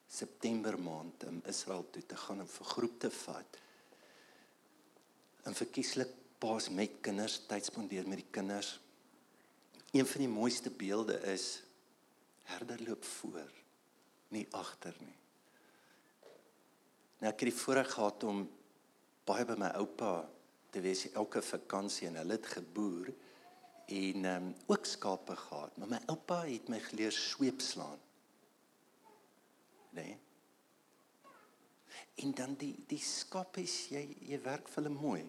September 0.07 0.76
maand 0.81 1.23
in 1.23 1.43
Israel 1.47 1.87
toe 1.90 2.07
te 2.07 2.16
gaan 2.16 2.40
om 2.40 2.49
vir 2.49 2.66
groep 2.66 3.00
te 3.00 3.11
vat. 3.11 3.59
En 5.43 5.55
verkieslik 5.55 6.12
paas 6.38 6.69
met 6.69 7.00
kinders 7.00 7.40
tyd 7.49 7.64
spandeer 7.64 8.09
met 8.09 8.21
die 8.21 8.31
kinders. 8.31 8.81
Een 9.93 10.06
van 10.06 10.21
die 10.21 10.28
mooiste 10.28 10.71
beelde 10.71 11.21
is 11.32 11.63
herder 12.43 12.82
loop 12.82 13.04
voor, 13.04 13.52
nie 14.28 14.47
agter 14.50 14.97
nie. 15.00 15.25
Nou 17.21 17.33
ek 17.33 17.41
het 17.41 17.50
die 17.50 17.59
voorreg 17.59 17.93
gehad 17.93 18.25
om 18.29 18.43
baie 19.26 19.47
by 19.49 19.57
my 19.59 19.71
oupa 19.81 20.11
te 20.75 20.83
wees 20.85 21.07
elke 21.15 21.41
vakansie 21.43 22.11
en 22.11 22.19
hulle 22.21 22.37
het 22.37 22.50
geboer 22.59 23.09
en 23.87 24.29
um, 24.29 24.47
ook 24.67 24.87
skape 24.87 25.37
gehad, 25.39 25.76
maar 25.79 25.89
my 25.95 26.00
oupa 26.11 26.43
het 26.45 26.69
my 26.69 26.81
geleer 26.83 27.15
sweep 27.15 27.63
slaan. 27.63 28.00
Nee. 29.97 30.17
En 32.21 32.33
dan 32.35 32.57
die 32.59 32.75
die 32.89 33.00
skape 33.00 33.63
is 33.63 33.76
jy 33.93 34.02
jy 34.29 34.41
werk 34.45 34.69
vir 34.69 34.83
hulle 34.83 34.95
mooi 34.95 35.23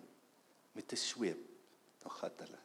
met 0.76 0.92
'n 0.92 1.00
sweep. 1.00 1.44
Dan 2.04 2.12
gat 2.12 2.40
hulle. 2.40 2.60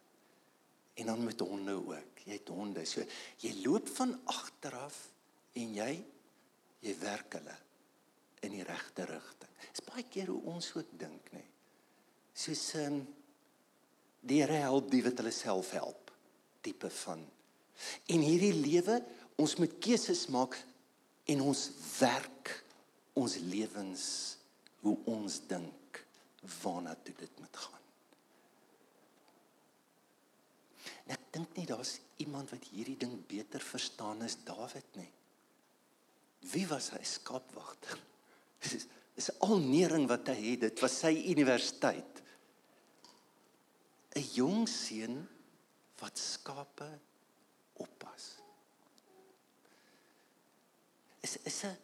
En 0.95 1.07
dan 1.07 1.25
met 1.25 1.41
honde 1.41 1.73
ook. 1.73 2.19
Jy 2.25 2.33
het 2.33 2.49
honde. 2.49 2.85
So 2.85 3.05
jy 3.39 3.53
loop 3.65 3.89
van 3.89 4.21
agter 4.25 4.75
af 4.77 5.13
en 5.53 5.75
jy 5.75 6.05
jy 6.81 6.99
werk 6.99 7.33
hulle 7.33 7.57
in 8.43 8.55
die 8.57 8.67
regte 8.67 9.07
rigting. 9.09 9.51
Dis 9.71 9.85
baie 9.87 10.05
keer 10.11 10.31
hoe 10.33 10.41
ons 10.53 10.73
ook 10.77 10.95
dink, 10.99 11.33
nê. 11.35 11.45
Soos 12.35 12.65
ehm 12.81 13.01
um, 13.01 13.03
die 14.23 14.39
Here 14.39 14.61
help 14.63 14.91
die 14.93 15.03
wat 15.03 15.19
hulle 15.19 15.33
self 15.35 15.73
help 15.75 16.13
tipe 16.63 16.91
van. 17.03 17.25
En 18.07 18.23
hierdie 18.23 18.55
lewe, 18.55 19.01
ons 19.43 19.57
moet 19.59 19.73
keuses 19.83 20.29
maak 20.31 20.55
en 21.27 21.43
ons 21.43 21.63
werk 21.99 22.53
ons 23.19 23.35
lewens 23.51 24.05
hoe 24.83 24.95
ons 25.11 25.41
dink 25.51 25.99
waarna 26.63 26.95
toe 27.03 27.15
dit 27.19 27.41
moet 27.43 27.59
gaan. 27.65 27.83
En 31.03 31.17
ek 31.17 31.27
dink 31.35 31.59
nie 31.59 31.67
daar's 31.67 31.97
iemand 32.23 32.55
wat 32.55 32.71
hierdie 32.71 32.99
ding 32.99 33.19
beter 33.27 33.63
verstaan 33.63 34.23
as 34.23 34.39
Dawid 34.47 34.99
nie. 34.99 35.11
Wie 36.53 36.67
was 36.71 36.91
hy 36.95 37.03
skaapwagter? 37.07 37.99
Dis 38.63 38.87
is 39.15 39.29
al 39.45 39.59
nering 39.61 40.07
wat 40.09 40.31
hy 40.33 40.39
het. 40.53 40.61
Dit 40.69 40.81
was 40.81 40.95
sy 41.05 41.13
universiteit. 41.33 42.23
'n 44.13 44.25
Jong 44.37 44.69
seun 44.69 45.23
wat 46.01 46.19
skape 46.19 46.89
oppas. 47.81 48.37
Is 51.21 51.37
is 51.49 51.65
'n 51.65 51.77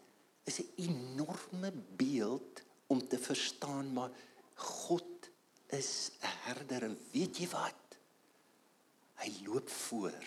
is 0.44 0.60
'n 0.60 0.68
enorme 0.76 1.72
beeld 1.96 2.62
om 2.86 3.08
te 3.08 3.18
verstaan 3.18 3.92
maar 3.92 4.10
God 4.54 5.30
is 5.66 6.10
'n 6.20 6.34
herder 6.48 6.82
en 6.82 6.98
weet 7.12 7.36
jy 7.38 7.48
wat? 7.48 7.84
Hy 9.18 9.30
loop 9.44 9.68
voor. 9.68 10.24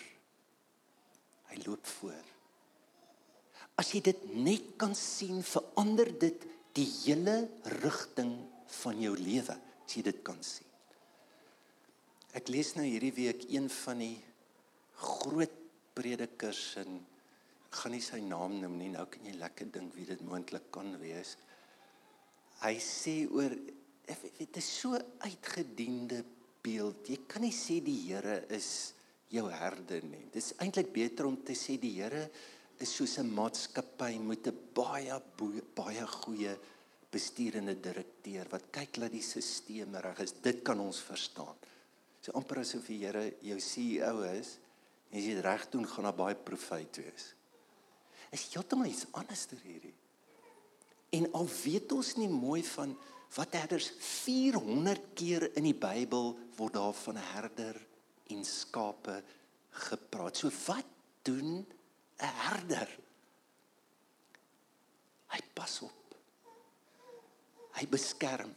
Hy 1.48 1.56
loop 1.66 1.86
voor. 1.86 2.31
As 3.80 3.92
jy 3.94 4.02
dit 4.04 4.26
net 4.36 4.74
kan 4.80 4.92
sien, 4.96 5.40
verander 5.46 6.10
dit 6.20 6.44
die 6.76 6.88
hele 7.04 7.36
rigting 7.82 8.34
van 8.82 9.00
jou 9.00 9.14
lewe, 9.16 9.56
as 9.56 9.96
jy 9.96 10.04
dit 10.06 10.20
kan 10.24 10.38
sien. 10.44 10.68
Ek 12.36 12.48
lees 12.52 12.72
nou 12.78 12.84
hierdie 12.86 13.12
week 13.16 13.46
een 13.50 13.68
van 13.82 14.00
die 14.00 14.16
groot 15.02 15.56
predikers 15.96 16.78
en 16.80 17.00
ek 17.66 17.80
gaan 17.80 17.92
nie 17.96 18.04
sy 18.04 18.20
naam 18.24 18.58
noem 18.60 18.78
nie, 18.80 18.92
nou 18.92 19.04
kan 19.10 19.26
jy 19.28 19.34
lekker 19.40 19.68
dink 19.72 19.96
wie 19.96 20.06
dit 20.08 20.22
moontlik 20.24 20.70
kan 20.72 20.94
wees. 21.00 21.34
Hy 22.62 22.76
sê 22.80 23.22
oor 23.32 23.52
dit 23.52 24.58
is 24.60 24.68
so 24.68 24.96
uitgediende 25.24 26.22
beeld. 26.64 27.08
Jy 27.08 27.20
kan 27.28 27.44
nie 27.44 27.54
sê 27.54 27.80
die 27.84 27.98
Here 28.06 28.42
is 28.52 28.92
jou 29.32 29.46
herder 29.50 30.04
nie. 30.04 30.26
Dit 30.32 30.42
is 30.42 30.52
eintlik 30.62 30.92
beter 30.94 31.28
om 31.28 31.38
te 31.44 31.56
sê 31.58 31.78
die 31.80 31.94
Here 31.96 32.26
is 32.28 32.51
soos 32.80 33.18
'n 33.18 33.34
maatskappy 33.34 34.18
met 34.18 34.46
'n 34.46 34.58
baie 34.74 35.20
baie 35.74 36.06
goeie 36.06 36.58
bestuurende 37.10 37.74
direkteur 37.80 38.48
wat 38.50 38.70
kyk 38.70 38.98
dat 39.00 39.12
die 39.12 39.22
stelsel 39.22 40.00
reg 40.00 40.18
is. 40.18 40.32
Dit 40.32 40.62
kan 40.62 40.80
ons 40.80 41.00
verstaan. 41.00 41.56
So 42.20 42.32
amper 42.32 42.62
asof 42.62 42.86
die 42.86 43.02
Here 43.04 43.34
jou 43.40 43.58
CEO 43.60 44.22
is 44.22 44.58
en 45.10 45.18
as 45.18 45.24
jy 45.24 45.34
dit 45.34 45.44
reg 45.44 45.70
doen, 45.70 45.86
gaan 45.86 46.04
daar 46.04 46.14
baie 46.14 46.34
profijt 46.34 46.96
wees. 46.96 47.34
Is 48.32 48.46
heeltemal 48.54 48.86
iets 48.86 49.06
anders 49.12 49.46
hierdie. 49.62 49.94
En 51.12 51.32
al 51.32 51.48
weet 51.64 51.92
ons 51.92 52.14
nie 52.16 52.28
mooi 52.28 52.62
van 52.64 52.94
wat 53.36 53.52
herders 53.52 53.90
400 53.98 55.12
keer 55.14 55.50
in 55.56 55.64
die 55.68 55.76
Bybel 55.76 56.32
word 56.56 56.76
daar 56.78 56.94
van 56.96 57.16
herder 57.16 57.76
en 58.32 58.44
skape 58.44 59.18
gepraat. 59.88 60.36
So 60.36 60.48
wat 60.66 60.88
doen 61.22 61.66
'n 62.22 62.34
herder. 62.46 62.90
Hy 65.32 65.40
pas 65.54 65.80
op. 65.82 66.16
Hy 67.72 67.86
beskerm. 67.90 68.52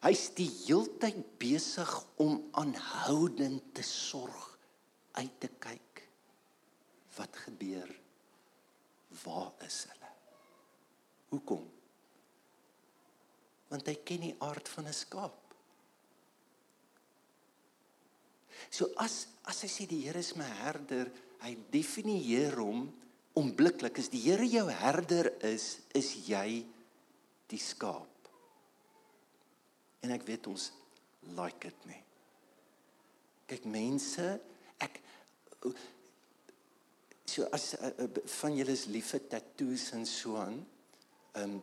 Hy's 0.00 0.30
die 0.34 0.48
heeltyd 0.48 1.18
besig 1.40 1.90
om 2.22 2.38
aanhoudend 2.56 3.74
te 3.76 3.84
sorg, 3.84 4.46
uit 5.12 5.34
te 5.42 5.50
kyk 5.60 6.04
wat 7.18 7.36
gebeur. 7.44 7.90
Waar 9.24 9.52
is 9.66 9.82
hulle? 9.90 10.12
Hoekom? 11.34 11.66
Want 13.68 13.90
hy 13.90 13.96
ken 14.06 14.24
die 14.24 14.36
aard 14.40 14.68
van 14.68 14.88
'n 14.88 14.96
skaap. 14.96 15.36
So 18.70 18.88
as 18.96 19.26
as 19.44 19.62
hy 19.62 19.68
sê 19.68 19.86
die 19.86 20.02
Here 20.06 20.18
is 20.18 20.36
my 20.36 20.48
herder, 20.62 21.10
hy 21.42 21.56
definieer 21.70 22.56
hom 22.60 22.88
onmiddellik 23.38 23.98
as 23.98 24.10
die 24.12 24.22
Here 24.24 24.46
jou 24.48 24.66
herder 24.70 25.30
is, 25.46 25.78
is 25.94 26.12
jy 26.26 26.64
die 27.50 27.60
skaap. 27.60 28.30
En 30.00 30.14
ek 30.14 30.24
weet 30.28 30.48
ons 30.50 30.70
like 31.36 31.68
dit 31.68 31.88
nie. 31.90 32.02
Kyk 33.50 33.66
mense, 33.70 34.26
ek 34.80 35.00
so 37.30 37.46
as 37.54 37.74
uh, 37.78 38.06
van 38.40 38.56
julle 38.56 38.74
is 38.74 38.86
lief 38.90 39.12
vir 39.14 39.26
tattoos 39.34 39.90
en 39.98 40.06
so 40.08 40.38
aan. 40.40 40.62
Ehm 41.34 41.58
um, 41.58 41.60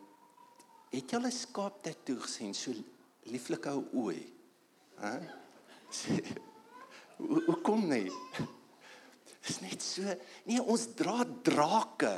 het 0.88 1.10
jy 1.12 1.18
al 1.18 1.26
'n 1.28 1.34
skaap 1.36 1.82
tatoo 1.84 2.22
gesien 2.24 2.54
so 2.56 2.72
lieflike 3.28 3.68
ou 3.68 3.84
ooi? 4.04 4.22
Hæ? 4.96 5.12
Hoe 7.18 7.60
kom 7.60 7.88
nie? 7.88 8.08
Is 9.46 9.60
net 9.60 9.82
so. 9.82 10.02
Nee, 10.44 10.62
ons 10.62 10.86
dra 10.98 11.22
drake 11.42 12.12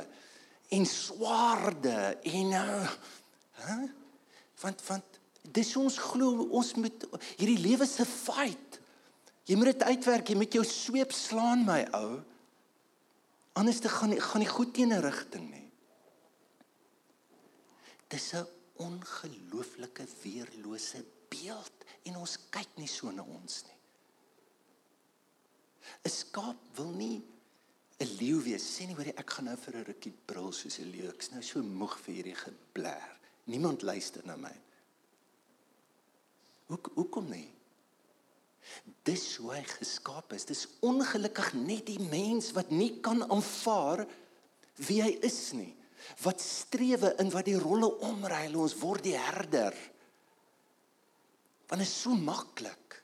en 0.71 0.85
swaarde 0.85 2.17
en 2.21 2.53
uh, 2.57 2.91
hè? 3.65 3.77
Want 4.61 4.83
want 4.87 5.19
dis 5.41 5.75
ons 5.79 5.97
glo 5.97 6.47
ons 6.53 6.73
moet 6.77 7.05
hierdie 7.37 7.59
lewe 7.61 7.87
se 7.89 8.05
fight. 8.05 8.79
Jy 9.49 9.57
moet 9.57 9.73
dit 9.73 9.83
uitwerk, 9.89 10.29
jy 10.29 10.37
met 10.37 10.53
jou 10.53 10.63
sweep 10.67 11.13
slaan 11.15 11.65
my 11.67 11.81
ou. 11.97 12.21
Anders 13.57 13.81
te 13.83 13.89
gaan 13.91 14.13
gaan 14.21 14.43
nie 14.43 14.51
goed 14.51 14.73
teen 14.73 14.93
'n 14.93 15.03
rigting 15.03 15.49
nie. 15.49 15.67
Dis 18.07 18.33
'n 18.33 18.47
ongelooflike 18.75 20.05
weerlose 20.23 21.03
beeld 21.29 21.85
en 22.03 22.15
ons 22.15 22.37
kyk 22.49 22.77
nie 22.77 22.87
so 22.87 23.11
na 23.11 23.23
ons 23.23 23.63
nie. 23.67 23.80
'n 26.05 26.09
Skaap 26.09 26.57
wil 26.75 26.91
nie 26.97 27.21
'n 28.01 28.15
leeu 28.17 28.41
wees. 28.41 28.63
Sê 28.63 28.87
nie 28.87 28.95
hoor 28.95 29.11
ek 29.13 29.29
gaan 29.29 29.45
nou 29.45 29.57
vir 29.57 29.75
'n 29.75 29.85
rukkie 29.85 30.13
brul 30.25 30.51
soos 30.51 30.79
'n 30.79 30.91
leeu. 30.91 31.09
Ek's 31.09 31.31
nou 31.31 31.41
so 31.41 31.61
moeg 31.61 31.97
vir 31.99 32.15
hierdie 32.15 32.35
gebler. 32.35 33.17
Niemand 33.45 33.81
luister 33.81 34.25
na 34.25 34.35
my. 34.35 34.55
Hoe 36.67 36.79
hoekom 36.95 37.29
nie? 37.29 37.51
Dis 39.03 39.35
hoe 39.37 39.51
hy 39.53 39.63
geskaap 39.63 40.33
is. 40.33 40.45
Dis 40.45 40.67
ongelukkig 40.79 41.53
net 41.53 41.85
die 41.85 41.99
mens 41.99 42.51
wat 42.51 42.71
nie 42.71 42.99
kan 43.01 43.23
aanvaar 43.29 44.07
wie 44.87 45.01
hy 45.01 45.17
is 45.21 45.51
nie. 45.53 45.75
Wat 46.23 46.41
strewe 46.41 47.15
in 47.19 47.29
wat 47.29 47.45
die 47.45 47.59
rolle 47.59 47.89
omruil. 47.99 48.55
Ons 48.55 48.77
word 48.79 49.03
die 49.03 49.17
herder. 49.17 49.75
Want 51.67 51.81
dit 51.81 51.87
is 51.87 52.01
so 52.01 52.15
maklik. 52.15 53.00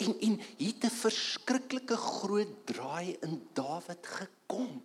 En 0.00 0.14
en 0.26 0.38
hier 0.56 0.72
het 0.74 0.84
'n 0.84 0.96
verskriklike 1.04 1.96
groot 1.96 2.54
draai 2.66 3.16
in 3.20 3.48
Dawid 3.52 4.06
gekom. 4.06 4.82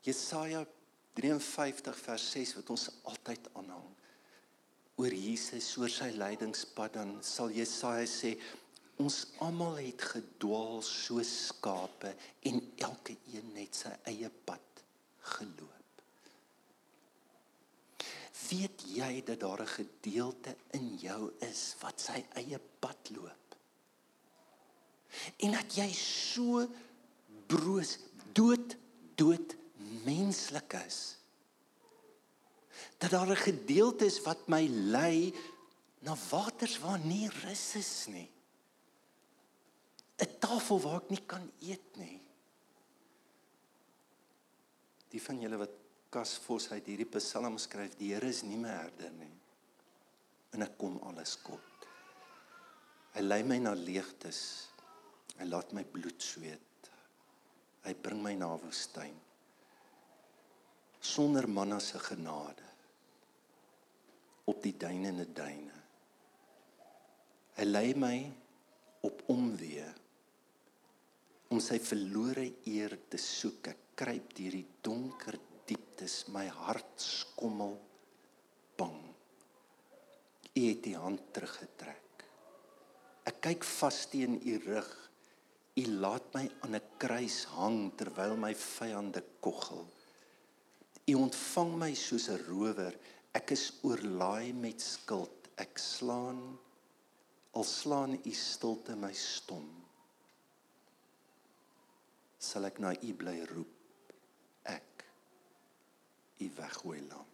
Jesaja 0.00 0.66
53 1.12 1.96
vers 1.96 2.30
6 2.30 2.54
wat 2.54 2.70
ons 2.70 2.90
altyd 3.02 3.48
aanhaal 3.52 3.90
oor 5.00 5.14
Jesus 5.16 5.76
oor 5.80 5.92
sy 5.92 6.10
lydingspad 6.12 6.92
dan 6.98 7.18
sal 7.24 7.52
Jesaja 7.56 8.06
sê 8.08 8.34
ons 9.00 9.16
almal 9.40 9.80
het 9.80 10.02
gedwaal 10.12 10.82
soos 10.84 11.32
skape 11.46 12.14
en 12.50 12.60
elke 12.76 13.16
een 13.32 13.52
net 13.56 13.74
sy 13.74 13.92
eie 14.12 14.30
pad 14.44 14.84
geloop. 15.36 15.69
Weet 18.50 18.82
jy 18.96 19.22
dat 19.24 19.40
daar 19.40 19.62
'n 19.62 19.76
gedeelte 19.78 20.56
in 20.70 20.96
jou 20.96 21.32
is 21.38 21.76
wat 21.80 22.00
sy 22.00 22.24
eie 22.34 22.58
pad 22.78 23.10
loop? 23.10 23.56
En 25.36 25.52
dat 25.52 25.74
jy 25.74 25.92
so 25.92 26.66
broos, 27.46 27.98
dood, 28.32 28.76
dood 29.14 29.56
menslik 30.04 30.72
is 30.86 31.20
dat 33.00 33.10
daar 33.10 33.30
'n 33.30 33.36
gedeelte 33.36 34.04
is 34.04 34.22
wat 34.22 34.48
my 34.48 34.66
lei 34.66 35.34
na 35.98 36.16
waters 36.30 36.78
waar 36.78 36.98
nie 36.98 37.28
rus 37.28 37.74
is 37.74 38.06
nie. 38.06 38.30
'n 40.16 40.38
Tafel 40.38 40.80
waar 40.80 41.00
ek 41.02 41.10
nie 41.10 41.24
kan 41.26 41.52
eet 41.60 41.96
nie. 41.96 42.20
Die 45.08 45.22
van 45.22 45.40
julle 45.40 45.56
wat 45.56 45.79
Kasvos 46.10 46.72
uit 46.74 46.88
hierdie 46.90 47.06
Psalm 47.06 47.54
skryf, 47.62 47.94
die 47.98 48.10
Here 48.10 48.26
is 48.26 48.42
nie 48.42 48.58
my 48.58 48.72
herder 48.74 49.12
nie. 49.14 49.30
En 50.56 50.64
ek 50.66 50.74
kom 50.80 50.96
alles 51.06 51.36
kort. 51.46 51.86
Hy 53.14 53.22
lei 53.22 53.42
my 53.46 53.60
na 53.62 53.76
leegtes. 53.78 54.40
Hy 55.38 55.46
laat 55.46 55.70
my 55.76 55.84
bloed 55.86 56.18
sweet. 56.22 56.90
Hy 57.86 57.94
bring 57.94 58.18
my 58.22 58.34
na 58.38 58.50
woestyn. 58.58 59.14
Sonder 61.00 61.46
manna 61.48 61.78
se 61.80 61.98
genade 62.02 62.66
op 64.50 64.58
die 64.62 64.74
duinende 64.74 65.28
duine. 65.30 65.78
Hy 67.54 67.66
lei 67.68 67.88
my 67.94 68.16
op 69.06 69.22
omweë 69.30 69.88
om 71.54 71.62
sy 71.62 71.78
verlore 71.82 72.48
eer 72.68 72.96
te 73.10 73.18
soek. 73.22 73.70
Ek 73.70 73.86
kruip 74.00 74.34
deur 74.34 74.58
die 74.58 74.66
donker 74.82 75.38
dieptes, 76.00 76.28
my 76.32 76.48
hart 76.48 76.96
skommel 76.96 77.76
bang. 78.76 79.00
U 80.56 80.60
het 80.60 80.82
die 80.82 80.96
hand 80.96 81.20
teruggetrek. 81.32 82.24
Ek 83.28 83.40
kyk 83.40 83.64
vas 83.64 84.06
teen 84.10 84.40
u 84.40 84.56
rug. 84.64 84.88
U 85.76 85.84
laat 86.00 86.34
my 86.34 86.48
aan 86.62 86.74
'n 86.74 86.82
kruis 86.98 87.44
hang 87.54 87.92
terwyl 87.96 88.36
my 88.36 88.54
vyande 88.54 89.22
koggel. 89.40 89.86
U 91.06 91.14
ontvang 91.14 91.78
my 91.78 91.94
soos 91.94 92.28
'n 92.28 92.44
rower 92.48 92.94
Ek 93.32 93.52
is 93.52 93.72
oorlaai 93.82 94.52
met 94.52 94.80
skuld. 94.80 95.48
Ek 95.56 95.78
slaan 95.78 96.58
al 97.52 97.64
slaan 97.64 98.18
u 98.24 98.32
stilte 98.32 98.96
my 98.96 99.12
stom. 99.12 99.68
Sal 102.38 102.64
ek 102.64 102.80
na 102.80 102.90
u 102.90 103.14
bly 103.14 103.44
roep. 103.44 103.79
U 106.40 106.50
weggooi 106.56 107.00
lam. 107.08 107.26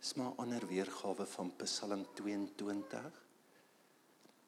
Dis 0.00 0.14
maar 0.14 0.32
'n 0.32 0.40
ander 0.42 0.66
weergawe 0.66 1.26
van 1.26 1.56
Psalm 1.56 2.06
22 2.14 3.12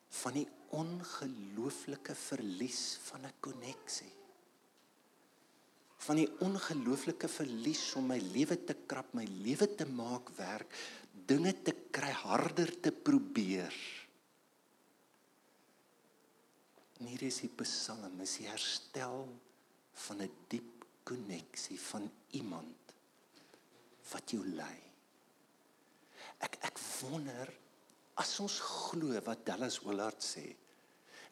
van 0.09 0.33
die 0.33 0.48
ongelooflike 0.68 2.14
verlies 2.14 2.98
van 3.03 3.27
'n 3.27 3.33
koneksie 3.40 4.12
van 6.03 6.18
die 6.18 6.29
ongelooflike 6.42 7.29
verlies 7.31 7.85
om 7.98 8.09
my 8.11 8.18
lewe 8.33 8.59
te 8.66 8.75
krap, 8.90 9.12
my 9.14 9.25
lewe 9.44 9.68
te 9.79 9.87
maak 9.87 10.33
werk, 10.38 10.75
dinge 11.29 11.55
te 11.62 11.75
kry 11.94 12.11
harder 12.25 12.72
te 12.83 12.90
probeer. 12.90 13.75
En 16.98 17.11
hier 17.11 17.22
is 17.29 17.42
die 17.44 17.53
Psalm, 17.62 18.18
is 18.25 18.37
die 18.40 18.48
herstel 18.51 19.29
van 20.07 20.22
'n 20.22 20.31
diep 20.48 20.82
koneksie 21.05 21.79
van 21.81 22.07
iemand 22.38 22.95
wat 24.12 24.35
jou 24.35 24.43
lei. 24.47 24.79
Ek 26.43 26.59
ek 26.67 26.81
wonder 27.01 27.51
as 28.21 28.35
ons 28.43 28.59
glo 28.61 29.21
wat 29.27 29.45
Dallas 29.47 29.81
Willard 29.87 30.23
sê, 30.23 30.45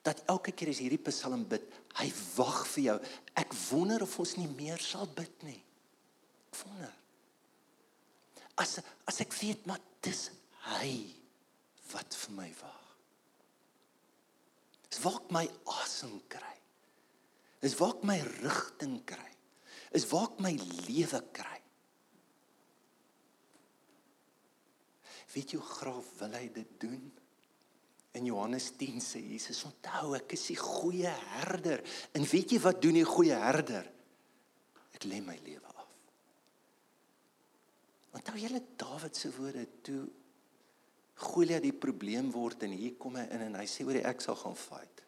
dat 0.06 0.22
elke 0.33 0.54
keer 0.56 0.70
as 0.72 0.80
hierdie 0.80 1.02
Psalm 1.11 1.44
bid, 1.48 1.64
hy 2.00 2.09
wag 2.38 2.62
vir 2.72 2.85
jou. 2.87 2.96
Ek 3.37 3.52
wonder 3.68 4.06
of 4.06 4.16
ons 4.22 4.37
nie 4.38 4.48
meer 4.54 4.80
sal 4.80 5.09
bid 5.16 5.44
nie. 5.44 5.59
Ek 6.48 6.61
wonder. 6.64 6.94
As 8.61 8.78
as 9.09 9.20
ek 9.24 9.35
weet 9.40 9.66
maar 9.68 9.80
dis 10.04 10.28
hy 10.70 10.92
wat 11.92 12.16
vir 12.22 12.37
my 12.38 12.48
wag. 12.61 12.78
Dis 14.90 15.02
waar 15.04 15.20
ek 15.20 15.35
my 15.37 15.44
asem 15.80 16.16
kry. 16.33 16.56
Dis 17.61 17.76
waar 17.78 17.94
ek 17.94 18.06
my 18.09 18.16
rigting 18.40 18.98
kry. 19.06 19.28
Is 19.96 20.07
waar 20.11 20.29
ek 20.31 20.42
my 20.44 20.53
lewe 20.87 21.20
kry. 21.35 21.57
Weet 25.31 25.55
jy 25.55 25.59
hoe 25.59 25.70
graag 25.70 26.12
wil 26.18 26.37
hy 26.38 26.46
dit 26.55 26.70
doen? 26.83 27.03
In 28.18 28.26
Johannes 28.26 28.72
10 28.79 29.03
sê 29.03 29.22
Jesus: 29.22 29.62
"Onthou, 29.66 30.16
ek 30.18 30.35
is 30.35 30.46
die 30.50 30.59
goeie 30.59 31.11
herder." 31.11 31.83
En 32.14 32.26
weet 32.26 32.50
jy 32.50 32.59
wat 32.62 32.81
doen 32.83 32.98
die 32.98 33.07
goeie 33.07 33.38
herder? 33.38 33.87
Ek 34.94 35.07
lê 35.07 35.20
my 35.22 35.38
lewe 35.44 35.66
af. 35.66 35.87
Onthou 38.18 38.38
julle 38.38 38.62
Dawid 38.76 39.16
se 39.16 39.31
woorde 39.37 39.66
toe 39.83 40.09
Goliat 41.20 41.61
die 41.62 41.76
probleem 41.76 42.31
word 42.33 42.62
en 42.64 42.72
hier 42.72 42.94
kom 42.96 43.18
hy 43.20 43.26
in 43.29 43.42
en 43.44 43.59
hy 43.61 43.66
sê 43.68 43.85
oor 43.85 43.98
ek 44.00 44.22
sal 44.24 44.38
gaan 44.40 44.57
fight. 44.57 45.03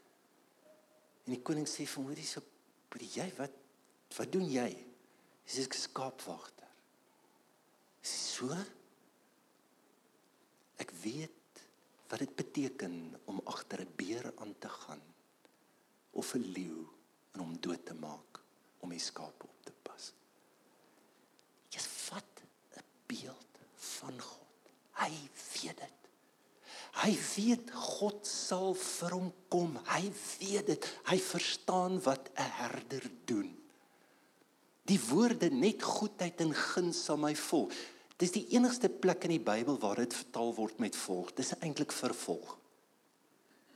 En 1.25 1.33
die 1.33 1.40
koning 1.40 1.64
sê 1.66 1.87
vir 1.87 2.03
hom: 2.03 2.11
"Hoekom 2.12 2.25
so 2.29 2.42
jy 3.01 3.29
wat 3.38 3.62
wat 4.16 4.33
doen 4.33 4.48
jy?" 4.48 4.70
Hy 5.42 5.51
sê 5.51 5.64
ek 5.66 5.75
is 5.75 5.87
skaapwagter. 5.88 6.70
Is 8.03 8.14
so? 8.35 8.51
Ek 10.79 10.90
weet 11.03 11.62
wat 12.11 12.20
dit 12.20 12.35
beteken 12.37 13.20
om 13.31 13.40
agter 13.44 13.81
'n 13.81 13.94
beer 13.96 14.33
aan 14.37 14.55
te 14.59 14.68
gaan 14.68 15.03
of 16.12 16.35
'n 16.35 16.53
leeu 16.57 16.87
en 17.33 17.40
hom 17.40 17.61
dood 17.61 17.87
te 17.87 17.94
maak 17.94 18.40
om 18.81 18.90
die 18.90 18.98
skape 18.98 19.44
op 19.44 19.64
te 19.64 19.72
pas. 19.83 20.12
Jy 21.70 21.81
vat 21.81 22.42
'n 22.77 22.85
beeld 23.07 23.59
van 23.75 24.20
God. 24.20 24.72
Hy 24.92 25.12
weet 25.55 25.79
dit. 25.79 25.98
Hy 26.92 27.12
weet 27.37 27.70
God 27.70 28.27
sal 28.27 28.75
vir 28.75 29.11
hom 29.11 29.33
kom. 29.48 29.79
Hy 29.87 30.12
weet 30.38 30.66
dit. 30.66 30.87
Hy 31.09 31.18
verstaan 31.18 32.01
wat 32.01 32.31
'n 32.37 32.51
herder 32.61 33.11
doen. 33.25 33.62
Die 34.90 34.99
woorde 35.09 35.51
net 35.55 35.83
goedheid 35.83 36.40
en 36.42 36.55
guns 36.55 37.05
sal 37.07 37.21
my 37.23 37.35
volg. 37.38 37.75
Dis 38.18 38.35
die 38.35 38.45
enigste 38.55 38.90
plek 38.90 39.27
in 39.27 39.37
die 39.37 39.42
Bybel 39.42 39.79
waar 39.83 40.03
dit 40.03 40.14
vertaal 40.14 40.53
word 40.55 40.83
met 40.83 40.97
volg. 40.99 41.33
Dis 41.38 41.55
eintlik 41.59 41.95
vervolg. 41.95 42.57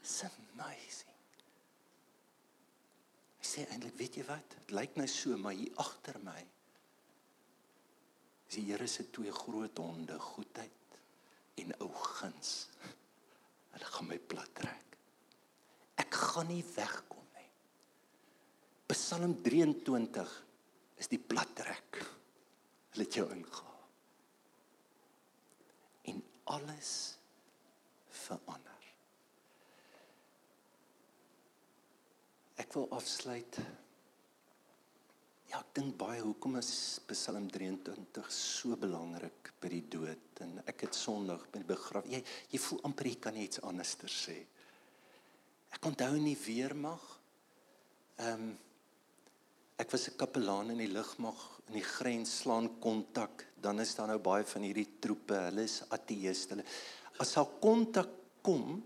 It's 0.02 0.20
amazing. 0.26 1.14
Hy 3.40 3.46
sê 3.46 3.64
eintlik, 3.70 3.96
weet 3.98 4.18
jy 4.20 4.26
wat? 4.28 4.58
Dit 4.60 4.74
lyk 4.76 4.98
nou 4.98 5.08
so, 5.10 5.38
maar 5.38 5.56
hier 5.58 5.74
agter 5.82 6.18
my 6.22 6.42
is 8.46 8.60
die 8.60 8.68
Here 8.68 8.86
se 8.86 9.08
twee 9.10 9.32
groot 9.34 9.78
honde, 9.82 10.18
goedheid 10.22 10.98
en 11.58 11.72
ou 11.82 11.90
guns. 11.90 12.68
Hulle 13.74 13.88
gaan 13.90 14.06
my 14.06 14.18
plat 14.30 14.52
trek. 14.54 14.98
Ek 15.98 16.14
gaan 16.14 16.46
nie 16.52 16.62
wegkom 16.76 17.24
nie. 17.34 17.48
Psalm 18.92 19.34
23 19.42 20.45
is 20.96 21.10
die 21.12 21.20
plat 21.20 21.50
trek. 21.56 22.00
Hulle 22.92 23.04
het 23.04 23.18
jou 23.18 23.26
ingehaal 23.32 23.74
en 26.06 26.22
alles 26.44 26.90
verander. 28.24 28.84
Ek 32.56 32.72
wil 32.72 32.86
afsluit. 32.96 33.58
Ja, 35.50 35.60
ek 35.60 35.74
dink 35.76 35.96
baie 36.00 36.22
hoekom 36.24 36.56
is 36.58 36.70
Psalm 37.10 37.50
23 37.52 38.30
so 38.32 38.78
belangrik 38.80 39.52
by 39.60 39.70
die 39.70 39.84
dood 39.92 40.40
en 40.44 40.56
ek 40.64 40.86
het 40.86 40.96
Sondag 40.96 41.44
by 41.52 41.60
die 41.62 41.68
begrafnis. 41.68 42.16
Jy 42.16 42.54
jy 42.54 42.62
voel 42.64 42.84
amper 42.88 43.10
jy 43.10 43.18
kan 43.28 43.40
iets 43.40 43.62
anderster 43.66 44.12
sê. 44.12 44.38
Ek 45.76 45.90
onthou 45.90 46.14
nie 46.16 46.38
weer 46.46 46.74
mag. 46.78 47.04
Ehm 48.22 48.46
um, 48.46 48.54
ek 49.76 49.90
was 49.92 50.08
'n 50.08 50.16
kapelaan 50.16 50.70
in 50.70 50.78
die 50.78 50.92
lugmag 50.92 51.56
in 51.68 51.74
die 51.80 51.84
grens 51.84 52.38
slaan 52.42 52.68
kontak, 52.80 53.44
dan 53.60 53.80
is 53.80 53.94
daar 53.94 54.08
nou 54.12 54.18
baie 54.22 54.44
van 54.44 54.62
hierdie 54.62 54.98
troepe, 55.02 55.34
hulle 55.48 55.64
is 55.66 55.82
ateïste. 55.90 56.54
Hulle 56.54 56.64
as 57.18 57.36
al 57.40 57.48
kontak 57.62 58.10
kom 58.46 58.84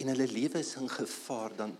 en 0.00 0.06
hulle 0.10 0.26
lewe 0.26 0.58
is 0.58 0.74
in 0.80 0.88
gevaar, 0.90 1.56
dan 1.56 1.76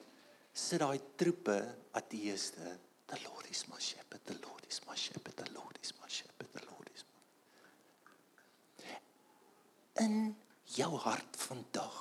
sit 0.53 0.81
daai 0.81 1.01
troepe 1.17 1.59
ateïste, 1.99 2.79
the 3.07 3.19
Lord 3.27 3.47
is 3.51 3.67
my 3.69 3.81
shepherd, 3.81 4.23
the 4.25 4.39
Lord 4.47 4.65
is 4.69 4.81
my 4.87 4.97
shepherd, 4.97 5.37
the 5.37 5.51
Lord 5.53 5.79
is 5.83 5.93
my 6.01 6.09
shepherd, 6.09 6.53
the 6.53 6.65
Lord 6.71 6.89
is 6.95 7.05
my. 7.11 7.21
In 10.05 10.37
jou 10.65 10.97
hart 10.97 11.37
vandag 11.37 11.99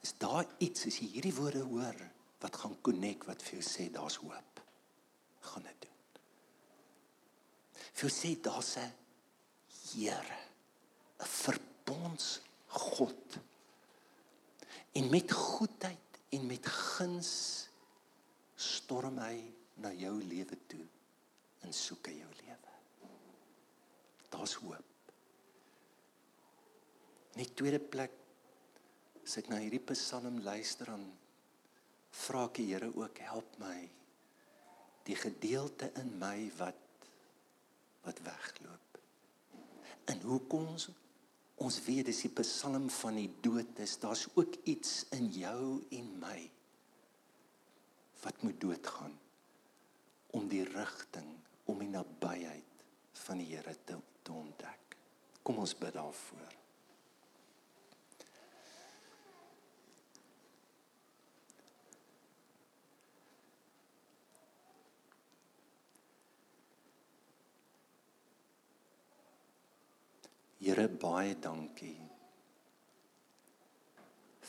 is 0.00 0.14
daar 0.18 0.46
iets 0.62 0.86
as 0.86 1.00
jy 1.02 1.08
hierdie 1.18 1.34
woorde 1.36 1.64
hoor 1.66 1.98
wat 2.40 2.56
gaan 2.56 2.76
connect 2.86 3.26
wat 3.26 3.42
vir 3.42 3.58
jou 3.58 3.66
sê 3.66 3.90
daar's 3.92 4.20
hoop 4.22 4.47
gaan 5.48 5.66
dit 5.68 5.86
doen. 5.86 6.22
Vir 8.00 8.12
sê 8.14 8.34
daar's 8.42 8.76
'n 8.76 8.92
Here, 9.88 10.38
'n 11.18 11.26
verbonds 11.26 12.40
God. 12.66 13.38
En 14.92 15.10
met 15.10 15.32
goedheid 15.32 16.20
en 16.28 16.46
met 16.46 16.66
guns 16.66 17.68
storm 18.54 19.18
hy 19.18 19.52
na 19.74 19.92
jou 19.92 20.22
lewe 20.22 20.58
toe 20.66 20.86
en 21.64 21.72
soek 21.72 22.06
hy 22.06 22.18
jou 22.18 22.32
lewe. 22.42 22.72
Daar's 24.28 24.54
hoop. 24.54 24.84
Die 27.38 27.54
tweede 27.54 27.78
plek 27.78 28.12
ek 29.36 29.50
na 29.52 29.58
hierdie 29.60 29.82
Psalm 29.90 30.38
luister 30.40 30.88
dan 30.88 31.04
vra 32.24 32.46
ek 32.48 32.56
die 32.58 32.70
Here 32.70 32.88
ook 32.96 33.20
help 33.28 33.58
my 33.60 33.76
die 35.08 35.16
gedeelte 35.16 35.90
in 36.00 36.12
my 36.20 36.50
wat 36.58 36.84
wat 38.06 38.20
wegloop. 38.24 38.98
En 40.08 40.20
hoekom 40.24 40.68
ons 40.74 40.88
ons 41.58 41.76
weet 41.84 42.06
dis 42.06 42.20
die 42.22 42.30
psalm 42.38 42.86
van 43.00 43.16
die 43.18 43.30
dood 43.42 43.80
is, 43.82 43.96
daar's 43.98 44.28
ook 44.38 44.54
iets 44.70 45.08
in 45.16 45.26
jou 45.34 45.80
en 45.96 46.12
my 46.22 46.38
wat 48.22 48.44
moet 48.46 48.60
doodgaan 48.62 49.16
om 50.38 50.46
die 50.48 50.62
rigting 50.70 51.32
om 51.68 51.82
die 51.82 51.90
nabyheid 51.90 52.86
van 53.24 53.42
die 53.42 53.50
Here 53.50 53.74
te, 53.84 53.98
te 54.22 54.32
ontdek. 54.32 54.96
Kom 55.42 55.58
ons 55.58 55.74
bid 55.76 55.98
daarvoor. 55.98 56.57
Here 70.68 70.84
baie 71.00 71.32
dankie 71.40 71.94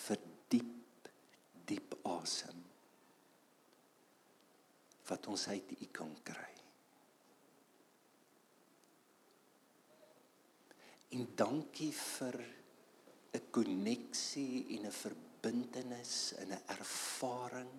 vir 0.02 0.24
diep 0.52 1.06
diep 1.70 1.94
asem 2.12 2.58
wat 5.08 5.30
ons 5.32 5.46
uit 5.48 5.72
U 5.78 5.88
kan 5.96 6.12
kry. 6.28 6.50
En 11.16 11.24
dankie 11.40 11.94
vir 12.02 12.38
'n 13.40 13.46
koneksie 13.56 14.76
en 14.76 14.92
'n 14.92 14.92
verbintenis 14.92 16.34
en 16.44 16.52
'n 16.52 16.64
ervaring 16.76 17.72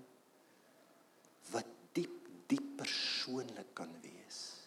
wat 1.53 1.77
diep 1.93 2.17
diep 2.49 2.73
persoonlik 2.81 3.75
kan 3.75 3.93
wees 4.01 4.60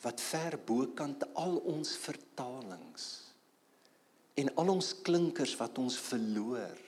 wat 0.00 0.22
ver 0.24 0.56
bokant 0.66 1.24
al 1.38 1.58
ons 1.68 1.92
vertalings 2.00 3.08
en 4.40 4.52
al 4.62 4.72
ons 4.72 4.92
klinkers 5.04 5.56
wat 5.60 5.78
ons 5.82 5.98
verloor 6.00 6.80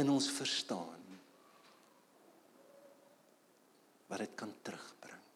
in 0.00 0.12
ons 0.12 0.30
verstaan 0.32 0.96
wat 4.10 4.24
dit 4.24 4.32
kan 4.34 4.50
terugbring. 4.66 5.26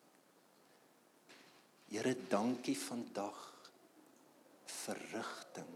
Here, 1.95 2.15
dankie 2.27 2.75
vandag 2.75 3.43
vir 4.83 5.03
rigting. 5.13 5.75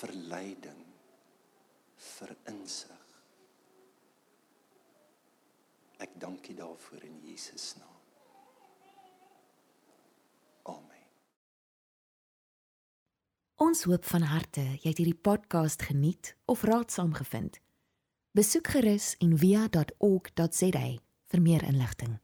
vir 0.00 0.16
leiding 0.32 0.80
vir 2.06 2.32
insig 2.52 2.99
Ek 6.00 6.12
dank 6.16 6.48
U 6.48 6.54
daarvoor 6.54 7.02
in 7.04 7.18
Jesus 7.20 7.74
naam. 7.76 7.98
Amen. 10.62 11.08
Ons 13.60 13.84
hoop 13.84 14.04
van 14.08 14.24
harte 14.32 14.64
jy 14.80 14.88
het 14.88 15.02
hierdie 15.02 15.20
podcast 15.28 15.84
geniet 15.90 16.32
of 16.48 16.64
raadsaam 16.64 17.12
gevind. 17.18 17.60
Besoek 18.32 18.72
gerus 18.72 19.12
en 19.20 19.36
via.ok.za 19.36 20.86
vir 21.30 21.42
meer 21.44 21.68
inligting. 21.68 22.16